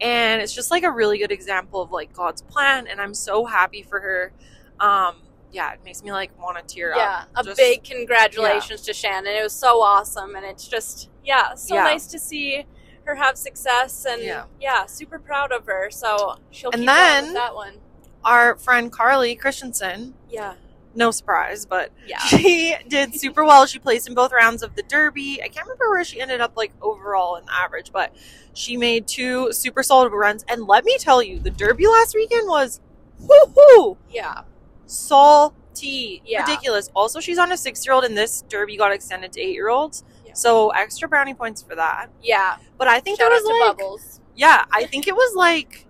And 0.00 0.43
it's 0.43 0.54
just 0.54 0.71
like 0.71 0.83
a 0.83 0.90
really 0.90 1.19
good 1.19 1.33
example 1.33 1.81
of 1.81 1.90
like 1.90 2.12
God's 2.12 2.43
plan. 2.43 2.87
And 2.87 3.00
I'm 3.00 3.14
so 3.14 3.45
happy 3.45 3.83
for 3.83 4.00
her. 4.00 4.33
Um, 4.81 5.16
yeah, 5.54 5.73
it 5.73 5.80
makes 5.84 6.02
me 6.02 6.12
like 6.12 6.37
want 6.40 6.56
to 6.66 6.75
tear 6.75 6.94
yeah. 6.96 7.25
up. 7.34 7.42
A 7.42 7.44
Just- 7.44 7.56
big 7.56 7.84
congratulations 7.84 8.82
to 8.82 8.92
Shannon. 8.92 9.32
It 9.34 9.42
was 9.42 9.52
so 9.52 9.80
awesome, 9.80 10.34
and 10.37 10.44
it's 10.44 10.66
just 10.68 11.08
yeah, 11.25 11.54
so 11.54 11.75
Yeah. 11.76 11.84
nice 11.84 12.06
to 12.08 12.18
see 12.18 12.66
her 13.04 13.14
have 13.14 13.37
success, 13.38 14.04
and 14.08 14.23
Yeah. 14.23 14.44
yeah, 14.61 14.87
super 14.87 15.18
proud 15.18 15.52
of 15.52 15.66
her. 15.66 15.90
So 15.90 16.37
she'll 16.50 16.70
And 16.73 16.87
then- 16.88 17.25
with 17.26 17.34
that 17.34 17.54
one. 17.54 17.80
Our 18.25 18.56
friend 18.56 18.90
Carly 18.90 19.37
Christensen, 19.37 20.14
Yeah. 20.30 20.54
no 20.94 21.11
surprise, 21.11 21.66
but 21.66 21.90
Yeah. 22.06 22.18
she 22.26 22.75
did 22.88 23.14
super 23.14 23.44
well. 23.44 23.66
She 23.66 23.78
placed 23.78 24.08
in 24.08 24.14
both 24.14 24.32
rounds 24.32 24.62
of 24.62 24.75
the 24.76 24.82
Derby. 24.82 25.42
I 25.42 25.49
can't 25.49 25.66
remember 25.66 25.90
where 25.90 26.04
she 26.04 26.20
ended 26.20 26.40
up 26.40 26.52
like 26.56 26.73
overall 26.80 27.37
in 27.37 27.44
the 27.44 27.52
average, 27.54 27.92
but 27.92 28.14
she 28.54 28.76
made 28.78 29.06
two 29.06 29.52
super 29.52 29.82
solid 29.82 30.11
runs. 30.12 30.42
And 30.49 30.66
let 30.66 30.84
me 30.84 30.96
tell 30.99 31.23
you, 31.23 31.38
the 31.38 31.50
Derby 31.50 31.87
last 31.87 32.14
weekend 32.14 32.49
was 32.49 32.80
whoo 33.18 33.99
Yeah. 34.11 34.42
Salty, 34.87 36.23
Yeah. 36.25 36.41
ridiculous. 36.43 36.91
Also, 36.95 37.21
she's 37.21 37.38
on 37.38 37.53
a 37.53 37.57
six 37.57 37.85
year 37.87 37.95
old, 37.95 38.05
and 38.05 38.17
this 38.17 38.43
Derby 38.49 38.76
got 38.76 38.93
extended 38.93 39.33
to 39.33 39.41
eight 39.41 39.55
year 39.55 39.69
olds. 39.69 40.05
Yeah. 40.26 40.35
So 40.35 40.71
extra 40.71 41.09
brownie 41.09 41.35
points 41.35 41.62
for 41.62 41.75
that. 41.75 42.09
Yeah. 42.23 42.57
But 42.79 42.88
I 42.88 43.00
think 43.00 43.19
Shout 43.21 43.33
out 43.33 43.43
was 43.43 43.43
to 43.43 43.49
like 43.67 43.76
Bubbles. 43.79 44.21
yeah, 44.37 44.64
I 44.73 44.85
think 44.87 45.07
it 45.09 45.14
was 45.14 45.35
like 45.37 45.87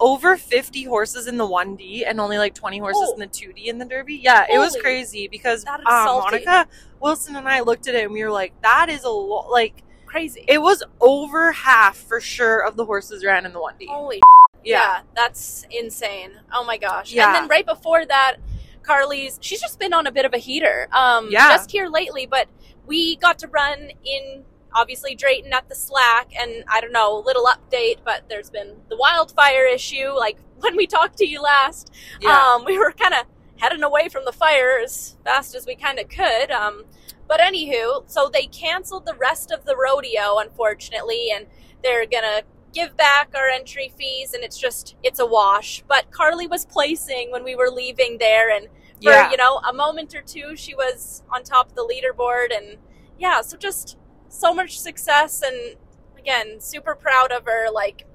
over 0.00 0.36
50 0.36 0.84
horses 0.84 1.26
in 1.26 1.38
the 1.38 1.46
1D 1.46 2.04
and 2.06 2.20
only 2.20 2.38
like 2.38 2.54
20 2.54 2.78
horses 2.78 3.08
Oh. 3.08 3.12
in 3.14 3.18
the 3.18 3.26
2D 3.26 3.66
in 3.66 3.78
the 3.78 3.84
Derby. 3.84 4.14
Yeah, 4.16 4.46
it 4.48 4.58
was 4.58 4.76
crazy 4.76 5.26
because 5.26 5.64
um. 5.66 5.80
Monica 5.84 6.68
Wilson 7.00 7.34
and 7.36 7.48
I 7.48 7.60
looked 7.60 7.88
at 7.88 7.94
it 7.96 8.04
and 8.04 8.12
we 8.12 8.22
were 8.22 8.30
like, 8.30 8.52
that 8.62 8.88
is 8.90 9.02
a 9.04 9.08
lot. 9.10 9.50
Like, 9.50 9.82
Crazy. 10.06 10.44
it 10.46 10.62
was 10.62 10.82
over 11.00 11.50
half 11.52 11.96
for 11.96 12.20
sure 12.20 12.64
of 12.64 12.76
the 12.76 12.84
horses 12.84 13.24
ran 13.24 13.44
in 13.44 13.52
the 13.52 13.58
1D. 13.60 13.88
Holy 13.88 14.20
yeah. 14.68 14.80
yeah, 14.98 15.00
that's 15.14 15.66
insane. 15.70 16.32
Oh 16.52 16.64
my 16.64 16.76
gosh. 16.76 17.12
Yeah. 17.12 17.26
And 17.26 17.34
then 17.34 17.48
right 17.48 17.66
before 17.66 18.04
that, 18.06 18.36
Carly's 18.82 19.38
she's 19.40 19.60
just 19.60 19.78
been 19.78 19.92
on 19.92 20.06
a 20.06 20.12
bit 20.12 20.24
of 20.24 20.32
a 20.34 20.38
heater. 20.38 20.88
Um 20.92 21.28
Yeah. 21.30 21.48
just 21.50 21.70
here 21.70 21.88
lately, 21.88 22.26
but 22.26 22.48
we 22.86 23.16
got 23.16 23.38
to 23.40 23.48
run 23.48 23.90
in 24.04 24.44
obviously 24.74 25.14
Drayton 25.14 25.52
at 25.52 25.68
the 25.68 25.74
slack 25.74 26.28
and 26.38 26.64
I 26.68 26.80
don't 26.80 26.92
know, 26.92 27.22
little 27.24 27.46
update, 27.46 27.98
but 28.04 28.28
there's 28.28 28.50
been 28.50 28.76
the 28.88 28.96
wildfire 28.96 29.66
issue. 29.66 30.10
Like 30.16 30.38
when 30.60 30.76
we 30.76 30.86
talked 30.86 31.18
to 31.18 31.26
you 31.26 31.42
last, 31.42 31.90
Yeah. 32.20 32.36
um, 32.54 32.64
we 32.64 32.78
were 32.78 32.92
kind 32.92 33.14
of 33.14 33.24
heading 33.58 33.82
away 33.82 34.08
from 34.08 34.24
the 34.24 34.32
fire 34.32 34.78
as 34.82 35.16
fast 35.24 35.54
as 35.54 35.66
we 35.66 35.74
kind 35.74 35.98
of 35.98 36.08
could. 36.08 36.50
Um, 36.50 36.84
but 37.26 37.40
anywho, 37.40 38.04
so 38.08 38.30
they 38.32 38.46
canceled 38.46 39.04
the 39.04 39.14
rest 39.14 39.50
of 39.50 39.64
the 39.66 39.76
rodeo, 39.76 40.38
unfortunately, 40.38 41.30
and 41.34 41.46
they're 41.82 42.06
gonna 42.06 42.42
give 42.72 42.96
back 42.96 43.30
our 43.34 43.48
entry 43.48 43.92
fees, 43.96 44.34
and 44.34 44.42
it's 44.44 44.58
just 44.58 44.96
it's 45.02 45.18
a 45.18 45.26
wash. 45.26 45.82
But 45.88 46.10
Carly 46.10 46.46
was 46.46 46.64
placing 46.64 47.30
when 47.30 47.44
we 47.44 47.54
were 47.54 47.70
leaving 47.70 48.18
there, 48.18 48.50
and 48.50 48.66
for 49.02 49.10
yeah. 49.10 49.30
you 49.30 49.36
know 49.36 49.58
a 49.58 49.72
moment 49.72 50.14
or 50.14 50.22
two, 50.22 50.56
she 50.56 50.74
was 50.74 51.22
on 51.30 51.42
top 51.42 51.70
of 51.70 51.74
the 51.74 51.82
leaderboard, 51.86 52.56
and 52.56 52.78
yeah, 53.18 53.40
so 53.40 53.56
just 53.56 53.96
so 54.28 54.52
much 54.54 54.78
success, 54.78 55.42
and 55.42 55.76
again, 56.18 56.60
super 56.60 56.94
proud 56.94 57.32
of 57.32 57.44
her. 57.46 57.70
Like, 57.72 58.06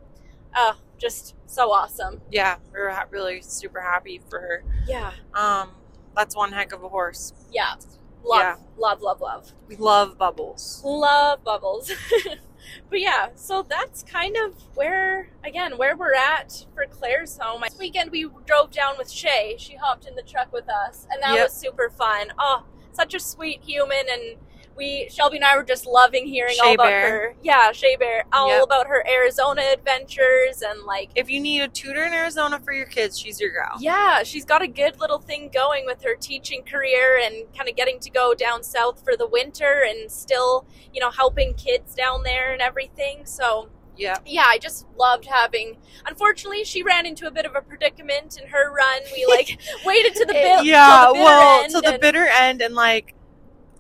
uh, 0.53 0.73
just 0.97 1.35
so 1.45 1.71
awesome. 1.71 2.21
yeah. 2.31 2.57
we're 2.71 2.89
ha- 2.89 3.05
really 3.09 3.41
super 3.41 3.81
happy 3.81 4.21
for 4.29 4.39
her. 4.39 4.63
Yeah. 4.87 5.11
Um, 5.33 5.71
that's 6.15 6.35
one 6.35 6.51
heck 6.51 6.71
of 6.73 6.83
a 6.83 6.89
horse. 6.89 7.33
Yeah. 7.51 7.75
Love, 8.23 8.41
Yeah. 8.41 8.55
love, 8.77 9.01
love, 9.01 9.19
love. 9.21 9.53
We 9.67 9.75
love 9.75 10.17
Bubbles. 10.17 10.81
Love 10.83 11.43
bubbles. 11.43 11.91
but 12.89 12.99
yeah, 12.99 13.29
so 13.35 13.65
that's 13.67 14.03
kind 14.03 14.35
of 14.37 14.53
where, 14.75 15.29
again, 15.43 15.77
where 15.77 15.95
we're 15.95 16.13
at 16.13 16.65
for 16.73 16.85
Claresholm. 16.85 17.61
This 17.63 17.77
weekend 17.79 18.11
we 18.11 18.29
drove 18.45 18.71
down 18.71 18.95
with 18.97 19.09
Shay. 19.09 19.55
She 19.57 19.75
hopped 19.75 20.05
in 20.07 20.15
the 20.15 20.21
truck 20.23 20.51
with 20.53 20.69
us, 20.69 21.07
and 21.11 21.21
that 21.23 21.35
Yep. 21.35 21.45
was 21.45 21.53
super 21.53 21.89
fun. 21.89 22.33
Oh, 22.39 22.63
such 22.91 23.13
a 23.13 23.19
sweet 23.19 23.61
human, 23.63 24.05
and 24.11 24.37
we, 24.75 25.07
Shelby 25.11 25.37
and 25.37 25.45
I 25.45 25.55
were 25.55 25.63
just 25.63 25.85
loving 25.85 26.25
hearing 26.27 26.55
all 26.63 26.73
about 26.73 26.87
Bear. 26.87 27.09
her. 27.09 27.35
Yeah, 27.43 27.71
Shay 27.71 27.95
Bear. 27.95 28.23
All 28.33 28.47
Yep. 28.49 28.63
about 28.63 28.87
her 28.87 29.05
Arizona 29.09 29.61
adventures 29.71 30.61
and 30.61 30.83
like 30.83 31.09
If 31.15 31.29
you 31.29 31.39
need 31.39 31.61
a 31.61 31.67
tutor 31.67 32.03
in 32.03 32.13
Arizona 32.13 32.59
for 32.59 32.73
your 32.73 32.85
kids, 32.87 33.19
she's 33.19 33.39
your 33.39 33.51
girl. 33.51 33.75
Yeah, 33.79 34.23
she's 34.23 34.45
got 34.45 34.61
a 34.61 34.67
good 34.67 34.99
little 34.99 35.19
thing 35.19 35.49
going 35.53 35.85
with 35.85 36.03
her 36.03 36.15
teaching 36.15 36.63
career 36.63 37.19
and 37.23 37.45
kind 37.55 37.69
of 37.69 37.75
getting 37.75 37.99
to 37.99 38.09
go 38.09 38.33
down 38.33 38.63
south 38.63 39.03
for 39.03 39.15
the 39.15 39.27
winter 39.27 39.85
and 39.87 40.11
still, 40.11 40.65
you 40.93 40.99
know, 40.99 41.11
helping 41.11 41.53
kids 41.53 41.93
down 41.95 42.23
there 42.23 42.51
and 42.53 42.61
everything. 42.61 43.25
So, 43.25 43.69
Yeah. 43.95 44.17
yeah, 44.25 44.45
I 44.47 44.57
just 44.57 44.87
loved 44.97 45.25
having. 45.25 45.77
Unfortunately, 46.07 46.63
she 46.63 46.81
ran 46.81 47.05
into 47.05 47.27
a 47.27 47.31
bit 47.31 47.45
of 47.45 47.55
a 47.55 47.61
predicament 47.61 48.39
in 48.41 48.47
her 48.49 48.71
run. 48.73 49.01
We 49.15 49.25
like 49.27 49.59
waited 49.85 50.15
to 50.15 50.25
the 50.25 50.33
bit. 50.33 50.65
yeah, 50.65 51.05
the 51.07 51.13
bitter 51.13 51.23
well, 51.25 51.63
end 51.63 51.73
to 51.73 51.81
the 51.81 51.97
bitter 51.99 52.25
end, 52.25 52.61
and 52.63 52.73
like 52.73 53.13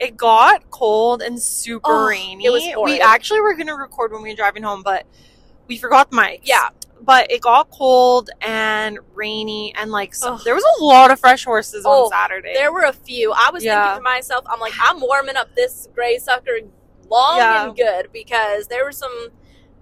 it 0.03 0.17
got 0.17 0.69
cold 0.69 1.21
and 1.21 1.39
super 1.41 2.03
Oh, 2.03 2.07
rainy. 2.07 2.45
it 2.45 2.49
was 2.51 2.63
we 2.83 2.99
actually 2.99 3.41
were 3.41 3.55
gonna 3.55 3.75
record 3.75 4.11
when 4.11 4.21
we 4.21 4.29
were 4.31 4.35
driving 4.35 4.63
home, 4.63 4.83
but 4.83 5.05
we 5.67 5.77
forgot 5.77 6.11
the 6.11 6.17
mics. 6.17 6.41
Yeah, 6.43 6.69
but 7.01 7.31
it 7.31 7.41
got 7.41 7.69
cold 7.71 8.29
and 8.41 8.99
rainy, 9.13 9.73
and 9.75 9.91
like 9.91 10.13
so, 10.13 10.37
there 10.43 10.55
was 10.55 10.65
a 10.79 10.83
lot 10.83 11.09
of 11.11 11.19
fresh 11.19 11.45
horses 11.45 11.85
Oh, 11.85 12.05
on 12.05 12.11
Saturday. 12.11 12.53
there 12.53 12.71
were 12.73 12.83
a 12.83 12.93
few. 12.93 13.31
I 13.31 13.49
was 13.51 13.63
Yeah. 13.63 13.81
thinking 13.81 13.99
to 13.99 14.03
myself, 14.03 14.45
I'm 14.49 14.59
like, 14.59 14.73
I'm 14.81 14.99
warming 14.99 15.37
up 15.37 15.55
this 15.55 15.87
gray 15.95 16.17
sucker 16.19 16.59
long 17.09 17.37
Yeah. 17.37 17.67
and 17.67 17.75
good 17.77 18.09
because 18.11 18.67
there 18.67 18.83
were 18.83 18.91
some 18.91 19.29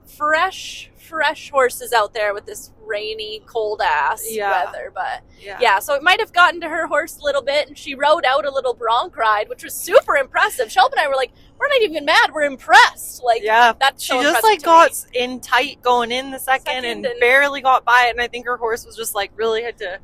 fresh, 0.05 0.89
fresh 0.97 1.49
horses 1.51 1.93
out 1.93 2.13
there 2.13 2.33
with 2.33 2.45
this 2.45 2.71
rainy, 2.85 3.41
cold 3.45 3.81
ass 3.83 4.23
Yeah. 4.29 4.65
weather. 4.65 4.91
But 4.93 5.21
yeah. 5.39 5.57
yeah, 5.61 5.79
so 5.79 5.93
it 5.95 6.03
might 6.03 6.19
have 6.19 6.33
gotten 6.33 6.59
to 6.61 6.69
her 6.69 6.87
horse 6.87 7.17
a 7.17 7.23
little 7.23 7.41
bit, 7.41 7.67
and 7.67 7.77
she 7.77 7.95
rode 7.95 8.25
out 8.25 8.45
a 8.45 8.51
little 8.51 8.73
bronc 8.73 9.15
ride, 9.17 9.47
which 9.49 9.63
was 9.63 9.73
super 9.73 10.15
impressive. 10.17 10.71
Shelby 10.71 10.95
and 10.97 11.05
I 11.05 11.07
were 11.07 11.15
like, 11.15 11.31
we're 11.57 11.67
not 11.69 11.81
even 11.81 12.05
mad, 12.05 12.31
we're 12.33 12.41
impressed. 12.43 13.23
Like, 13.23 13.43
yeah. 13.43 13.73
that's 13.79 14.03
She 14.03 14.13
so 14.13 14.21
just 14.23 14.43
like 14.43 14.61
got 14.63 14.91
me. 15.13 15.19
in 15.19 15.39
tight 15.39 15.81
going 15.81 16.11
in 16.11 16.31
the 16.31 16.39
second, 16.39 16.65
Second 16.65 16.85
and, 16.85 17.05
and- 17.05 17.19
barely 17.19 17.61
got 17.61 17.85
by 17.85 18.05
it, 18.07 18.11
and 18.11 18.21
I 18.21 18.27
think 18.27 18.45
her 18.45 18.57
horse 18.57 18.85
was 18.85 18.95
just 18.95 19.13
like 19.15 19.31
really 19.35 19.63
had 19.63 19.77
to 19.79 19.99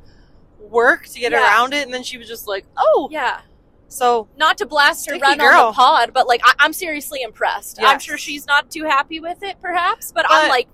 work 0.59 1.07
to 1.07 1.19
get 1.19 1.31
Yeah. 1.31 1.43
around 1.43 1.73
it, 1.73 1.83
and 1.85 1.93
then 1.93 2.03
she 2.03 2.17
was 2.17 2.27
just 2.27 2.47
like, 2.47 2.65
oh, 2.77 3.07
Yeah, 3.11 3.41
so 3.87 4.27
not 4.37 4.57
to 4.59 4.65
blast 4.65 5.09
her 5.09 5.17
run 5.17 5.39
on 5.39 5.67
the 5.67 5.71
pod, 5.73 6.11
but 6.13 6.27
like 6.27 6.41
I- 6.43 6.55
I'm 6.59 6.73
seriously 6.73 7.21
impressed. 7.21 7.79
I'm 7.81 7.99
sure 7.99 8.17
she's 8.17 8.45
not 8.47 8.69
too 8.69 8.83
happy 8.83 9.19
with 9.19 9.43
it, 9.43 9.57
perhaps, 9.61 10.11
but, 10.11 10.25
I'm 10.29 10.49
like, 10.49 10.67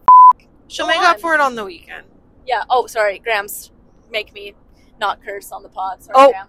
she'll 0.68 0.88
make 0.88 0.98
up 1.02 1.20
for 1.20 1.34
it 1.34 1.40
on 1.40 1.56
the 1.56 1.64
weekend. 1.66 2.06
Yeah. 2.46 2.64
Oh, 2.70 2.88
sorry. 2.88 3.20
Grams 3.20 3.72
make 4.12 4.34
me 4.34 4.54
not 5.00 5.24
curse 5.24 5.52
on 5.52 5.64
the 5.64 5.70
pod. 5.70 6.04
Sorry, 6.04 6.14
Oh. 6.18 6.30
Graham. 6.32 6.48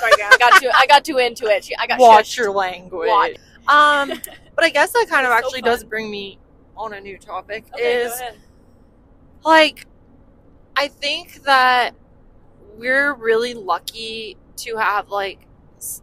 Sorry, 0.00 0.12
Graham. 0.16 0.30
I 0.32 0.36
got 0.38 0.60
too. 0.60 0.70
I 0.74 0.86
got 0.86 1.04
too 1.04 1.18
into 1.18 1.46
it. 1.46 1.68
I 1.78 1.86
got 1.86 1.98
Watch 1.98 2.30
shushed. 2.30 2.36
your 2.36 2.50
language. 2.52 3.08
Watch. 3.08 3.36
Um, 3.66 4.08
but 4.54 4.64
I 4.64 4.70
guess 4.70 4.92
that 4.92 5.06
kind 5.08 5.26
of 5.26 5.32
so 5.32 5.38
actually 5.38 5.62
does 5.62 5.82
bring 5.84 6.10
me 6.10 6.38
on 6.76 6.92
a 6.94 7.00
new 7.00 7.18
topic. 7.18 7.64
Okay, 7.74 8.02
is 8.02 8.20
like 9.44 9.86
I 10.76 10.88
think 10.88 11.42
that 11.44 11.94
we're 12.76 13.14
really 13.14 13.54
lucky 13.54 14.36
to 14.58 14.76
have 14.76 15.08
like 15.08 15.46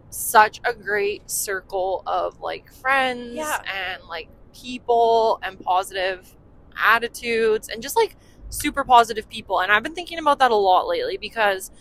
such 0.10 0.60
a 0.64 0.74
great 0.74 1.30
circle 1.30 2.04
of 2.06 2.40
like 2.42 2.72
friends 2.74 3.36
Yeah. 3.36 3.62
and 3.66 4.04
like 4.08 4.28
people 4.54 5.40
and 5.44 5.60
positive 5.60 6.36
attitudes 6.78 7.70
and 7.70 7.82
just 7.82 7.96
like 7.96 8.16
super 8.50 8.84
positive 8.84 9.28
people 9.30 9.60
and 9.62 9.72
I've 9.72 9.84
been 9.84 9.96
thinking 9.96 10.20
about 10.20 10.40
that 10.40 10.52
a 10.52 10.56
lot 10.56 10.88
lately 10.88 11.18
because 11.18 11.72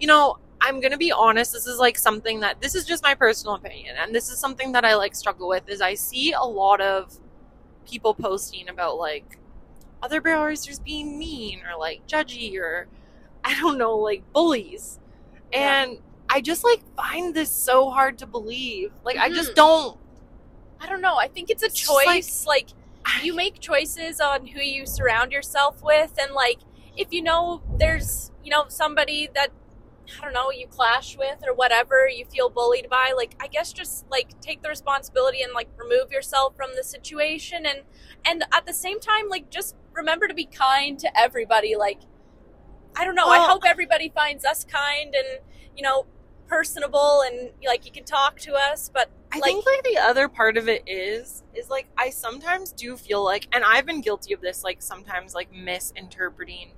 you 0.00 0.06
know 0.06 0.38
I'm 0.60 0.80
going 0.80 0.90
to 0.92 0.98
be 0.98 1.12
honest 1.12 1.52
this 1.52 1.66
is 1.66 1.78
like 1.78 1.98
something 1.98 2.40
that 2.40 2.60
this 2.60 2.74
is 2.74 2.84
just 2.84 3.02
my 3.02 3.14
personal 3.14 3.54
opinion 3.54 3.96
and 3.98 4.14
this 4.14 4.28
is 4.30 4.38
something 4.38 4.72
that 4.72 4.84
I 4.84 4.96
like 4.96 5.14
struggle 5.14 5.48
with 5.48 5.68
is 5.68 5.80
I 5.80 5.94
see 5.94 6.32
a 6.32 6.42
lot 6.42 6.80
of 6.80 7.16
people 7.88 8.14
posting 8.14 8.68
about 8.68 8.98
like 8.98 9.38
other 10.02 10.20
barrel 10.20 10.44
racers 10.46 10.78
being 10.78 11.18
mean 11.18 11.60
or 11.60 11.78
like 11.78 12.06
judgy 12.06 12.58
or 12.58 12.88
I 13.44 13.54
don't 13.60 13.78
know, 13.78 13.96
like 13.96 14.24
bullies. 14.32 14.98
Yeah. 15.52 15.82
And 15.84 15.98
I 16.28 16.40
just 16.40 16.64
like 16.64 16.82
find 16.96 17.34
this 17.34 17.50
so 17.50 17.90
hard 17.90 18.18
to 18.18 18.26
believe. 18.26 18.92
Like 19.04 19.16
I 19.16 19.28
just 19.28 19.52
Mhm. 19.52 19.56
don't 19.56 19.98
I 20.80 20.86
don't 20.86 21.00
know. 21.00 21.16
I 21.16 21.28
think 21.28 21.48
it's 21.48 21.62
a 21.62 21.66
It's 21.66 21.74
just 21.80 21.90
like- 21.92 22.06
choice. 22.06 22.46
Like, 22.46 22.68
you 23.22 23.34
make 23.34 23.60
choices 23.60 24.20
on 24.20 24.46
who 24.48 24.60
you 24.60 24.84
surround 24.84 25.32
yourself 25.32 25.82
with, 25.82 26.12
and 26.18 26.32
like 26.32 26.58
if 26.96 27.12
you 27.12 27.22
know 27.22 27.62
there's 27.78 28.30
you 28.44 28.50
know 28.50 28.64
somebody 28.68 29.28
that 29.34 29.50
I 30.20 30.24
don't 30.24 30.34
know 30.34 30.50
you 30.50 30.66
clash 30.66 31.16
with 31.16 31.38
or 31.46 31.54
whatever 31.54 32.08
you 32.08 32.24
feel 32.26 32.48
bullied 32.50 32.88
by, 32.90 33.12
like 33.16 33.34
I 33.40 33.46
guess 33.46 33.72
just 33.72 34.04
like 34.10 34.38
take 34.40 34.60
the 34.62 34.68
responsibility 34.68 35.40
and 35.42 35.52
like 35.54 35.68
remove 35.78 36.12
yourself 36.12 36.54
from 36.56 36.70
the 36.76 36.82
situation, 36.84 37.64
and 37.64 37.82
and 38.24 38.44
at 38.52 38.66
the 38.66 38.74
same 38.74 39.00
time 39.00 39.28
like 39.28 39.50
just 39.50 39.76
remember 39.94 40.26
to 40.28 40.34
be 40.34 40.44
kind 40.46 40.98
to 40.98 41.18
everybody. 41.18 41.74
Like 41.76 42.00
I 42.96 43.04
don't 43.04 43.14
know. 43.14 43.28
I 43.28 43.46
hope 43.46 43.62
everybody 43.64 44.08
finds 44.10 44.44
us 44.44 44.64
kind 44.64 45.14
and 45.14 45.40
you 45.76 45.82
know 45.82 46.06
personable 46.48 47.22
and 47.26 47.50
like 47.66 47.84
you 47.86 47.92
can 47.92 48.04
talk 48.04 48.38
to 48.40 48.54
us, 48.54 48.90
but 48.92 49.10
I 49.32 49.36
Like- 49.38 49.44
think 49.44 49.66
like 49.66 49.82
the 49.84 49.98
other 49.98 50.28
part 50.28 50.56
of 50.56 50.68
it 50.68 50.82
is 50.86 51.42
is 51.54 51.68
like 51.70 51.86
I 51.98 52.10
sometimes 52.10 52.72
do 52.72 52.96
feel 52.96 53.24
like 53.24 53.48
and 53.52 53.64
I've 53.64 53.86
been 53.86 54.00
guilty 54.00 54.32
of 54.34 54.40
this 54.40 54.62
like 54.64 54.80
sometimes 54.82 55.34
like 55.34 55.52
misinterpreting 55.52 56.72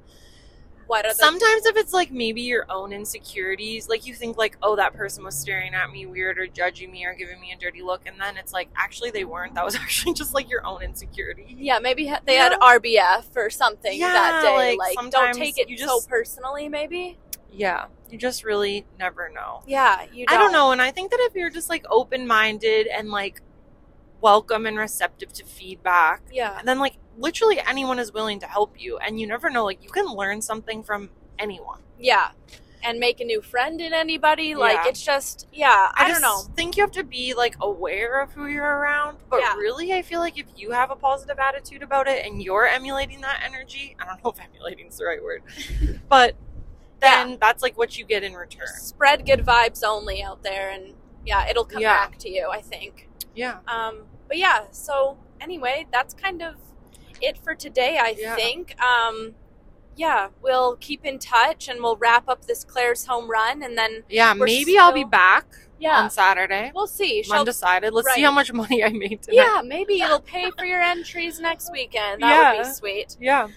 what 0.87 1.05
the 1.07 1.13
sometimes 1.15 1.67
if 1.67 1.77
it's 1.77 1.93
like 1.93 2.11
maybe 2.11 2.41
your 2.41 2.65
own 2.71 2.95
insecurities 2.95 3.91
like 3.91 4.07
you 4.07 4.15
think 4.15 4.39
like 4.39 4.57
oh 4.63 4.75
that 4.77 4.95
person 4.95 5.23
was 5.23 5.37
staring 5.39 5.75
at 5.75 5.91
me 5.91 6.07
weird 6.07 6.39
or 6.39 6.47
judging 6.47 6.91
me 6.91 7.05
or 7.05 7.13
giving 7.13 7.39
me 7.39 7.53
a 7.53 7.59
dirty 7.59 7.83
look 7.83 8.01
and 8.07 8.19
then 8.19 8.39
it's 8.39 8.55
like 8.55 8.71
actually 8.75 9.11
they 9.11 9.25
weren't 9.25 9.55
that 9.55 9.65
was 9.67 9.75
actually 9.85 10.15
just 10.15 10.33
like 10.33 10.49
your 10.49 10.65
own 10.67 10.81
insecurity 10.83 11.55
Yeah, 11.59 11.79
maybe 11.79 12.11
they 12.25 12.37
had? 12.37 12.53
RBF 12.53 13.25
or 13.37 13.51
something 13.51 13.99
Yeah, 13.99 14.13
that 14.15 14.43
day. 14.43 14.77
like, 14.79 14.97
Like, 14.97 15.11
don't 15.11 15.35
take 15.35 15.59
it 15.59 15.69
you 15.69 15.77
so 15.77 16.01
personally. 16.09 16.71
Maybe. 16.71 17.19
Yeah 17.53 17.87
you 18.11 18.17
just 18.19 18.43
really 18.45 18.87
never 18.99 19.29
know 19.29 19.63
Yeah, 19.67 20.05
you. 20.13 20.25
I 20.29 20.37
don't 20.39 20.53
know 20.53 20.73
and 20.73 20.81
I 20.81 20.91
think 20.91 21.11
that 21.11 21.21
if 21.21 21.35
you're 21.35 21.51
just 21.51 21.69
like 21.69 21.85
open-minded 21.91 22.87
and 22.87 23.11
like 23.11 23.43
welcome 24.21 24.67
and 24.67 24.77
receptive 24.79 25.33
to 25.35 25.45
feedback 25.45 26.23
Yeah, 26.33 26.61
then 26.65 26.79
like 26.79 26.95
literally 27.19 27.61
anyone 27.61 27.99
is 27.99 28.13
willing 28.13 28.41
to 28.41 28.47
help 28.47 28.81
you 28.81 28.99
and 28.99 29.21
you 29.21 29.27
never 29.27 29.51
know 29.51 29.65
like 29.65 29.83
you 29.83 29.91
can 29.91 30.07
learn 30.07 30.41
something 30.43 30.83
from 30.83 31.11
anyone 31.39 31.81
yeah, 32.01 32.29
and 32.85 33.01
make 33.01 33.19
a 33.21 33.25
new 33.25 33.43
friend 33.43 33.81
in 33.81 33.93
anybody. 33.93 34.55
Like 34.55 34.77
Yeah. 34.85 34.89
it's 34.89 35.05
just 35.05 35.49
yeah. 35.53 35.91
I, 35.97 36.05
don't 36.05 36.21
just 36.21 36.23
know. 36.23 36.55
think 36.55 36.77
you 36.77 36.83
have 36.85 36.93
to 36.93 37.03
be 37.05 37.35
like 37.35 37.57
aware 37.61 38.21
of 38.23 38.33
who 38.33 38.47
you're 38.47 38.65
around 38.65 39.19
but 39.29 39.41
Yeah. 39.41 39.55
really 39.57 39.93
i 39.93 40.01
feel 40.03 40.21
like 40.21 40.39
if 40.39 40.47
you 40.57 40.71
have 40.71 40.91
a 40.93 40.97
positive 40.97 41.39
attitude 41.41 41.83
about 41.83 42.07
it 42.09 42.25
and 42.25 42.41
you're 42.43 42.67
emulating 42.67 43.21
that 43.23 43.43
energy 43.45 43.97
i 44.01 44.05
don't 44.05 44.23
know 44.25 44.31
if 44.31 44.39
emulating 44.55 44.87
is 44.87 44.97
the 44.99 45.05
right 45.07 45.23
word 45.23 45.43
but 46.09 46.37
then 47.01 47.39
that's 47.41 47.63
like 47.63 47.77
what 47.79 47.97
you 47.99 48.05
get 48.05 48.23
in 48.23 48.35
return 48.35 48.67
Spread 48.79 49.25
good 49.27 49.45
vibes 49.45 49.83
only 49.85 50.23
out 50.23 50.43
there, 50.43 50.71
and 50.71 50.95
yeah, 51.25 51.49
it'll 51.49 51.65
come 51.65 51.83
Yeah. 51.83 51.95
back 51.97 52.19
to 52.19 52.29
you. 52.31 52.49
I 52.51 52.61
think. 52.61 53.09
yeah 53.35 53.59
Um, 53.69 54.03
but 54.27 54.37
yeah. 54.39 54.65
So 54.71 55.17
anyway, 55.41 55.87
that's 55.93 56.15
kind 56.15 56.43
of 56.43 56.57
it 57.21 57.39
for 57.39 57.55
today. 57.55 57.99
I 57.99 58.15
Yeah. 58.19 58.35
think. 58.37 58.75
Um, 58.83 59.35
yeah, 59.97 60.29
we'll 60.43 60.77
keep 60.77 61.05
in 61.05 61.19
touch 61.19 61.69
and 61.69 61.83
we'll 61.83 61.97
wrap 61.97 62.29
up 62.29 62.45
this 62.47 62.65
Claresholm 62.65 63.27
run, 63.29 63.63
and 63.65 63.77
then 63.77 64.05
yeah 64.09 64.33
maybe 64.33 64.79
i'll 64.79 64.93
be 64.93 65.03
back 65.03 65.47
yeah, 65.81 65.99
on 66.01 66.09
saturday 66.11 66.71
we'll 66.75 66.87
see. 66.87 67.23
She'll 67.25 67.35
undecided 67.41 67.93
let's 67.93 68.13
see 68.15 68.23
how 68.23 68.31
much 68.33 68.53
money 68.53 68.83
i 68.85 68.91
made 68.91 69.23
tonight 69.23 69.35
Yeah, 69.55 69.61
maybe 69.65 70.01
it'll 70.05 70.21
pay 70.21 70.51
for 70.57 70.65
your 70.65 70.81
entries 70.81 71.41
next 71.41 71.71
weekend. 71.73 72.23
That 72.23 72.57
would 72.57 72.65
be 72.65 72.73
sweet. 72.73 73.17
yeah 73.21 73.49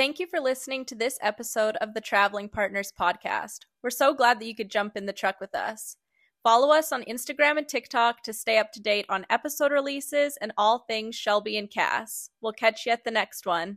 Thank 0.00 0.18
you 0.18 0.26
for 0.26 0.40
listening 0.40 0.86
to 0.86 0.94
this 0.94 1.18
episode 1.20 1.76
of 1.76 1.92
the 1.92 2.00
Traveling 2.00 2.48
Partners 2.48 2.90
podcast. 2.98 3.66
We're 3.82 3.90
so 3.90 4.14
glad 4.14 4.40
that 4.40 4.46
you 4.46 4.54
could 4.54 4.70
jump 4.70 4.96
in 4.96 5.04
the 5.04 5.12
truck 5.12 5.38
with 5.42 5.54
us. 5.54 5.98
Follow 6.42 6.72
us 6.72 6.90
on 6.90 7.02
Instagram 7.02 7.58
and 7.58 7.68
TikTok 7.68 8.22
to 8.22 8.32
stay 8.32 8.56
up 8.56 8.72
to 8.72 8.80
date 8.80 9.04
on 9.10 9.26
episode 9.28 9.72
releases 9.72 10.38
and 10.38 10.52
all 10.56 10.78
things 10.78 11.16
Shelby 11.16 11.58
and 11.58 11.70
Cass. 11.70 12.30
We'll 12.40 12.54
catch 12.54 12.86
you 12.86 12.92
at 12.92 13.04
the 13.04 13.10
next 13.10 13.44
one. 13.44 13.76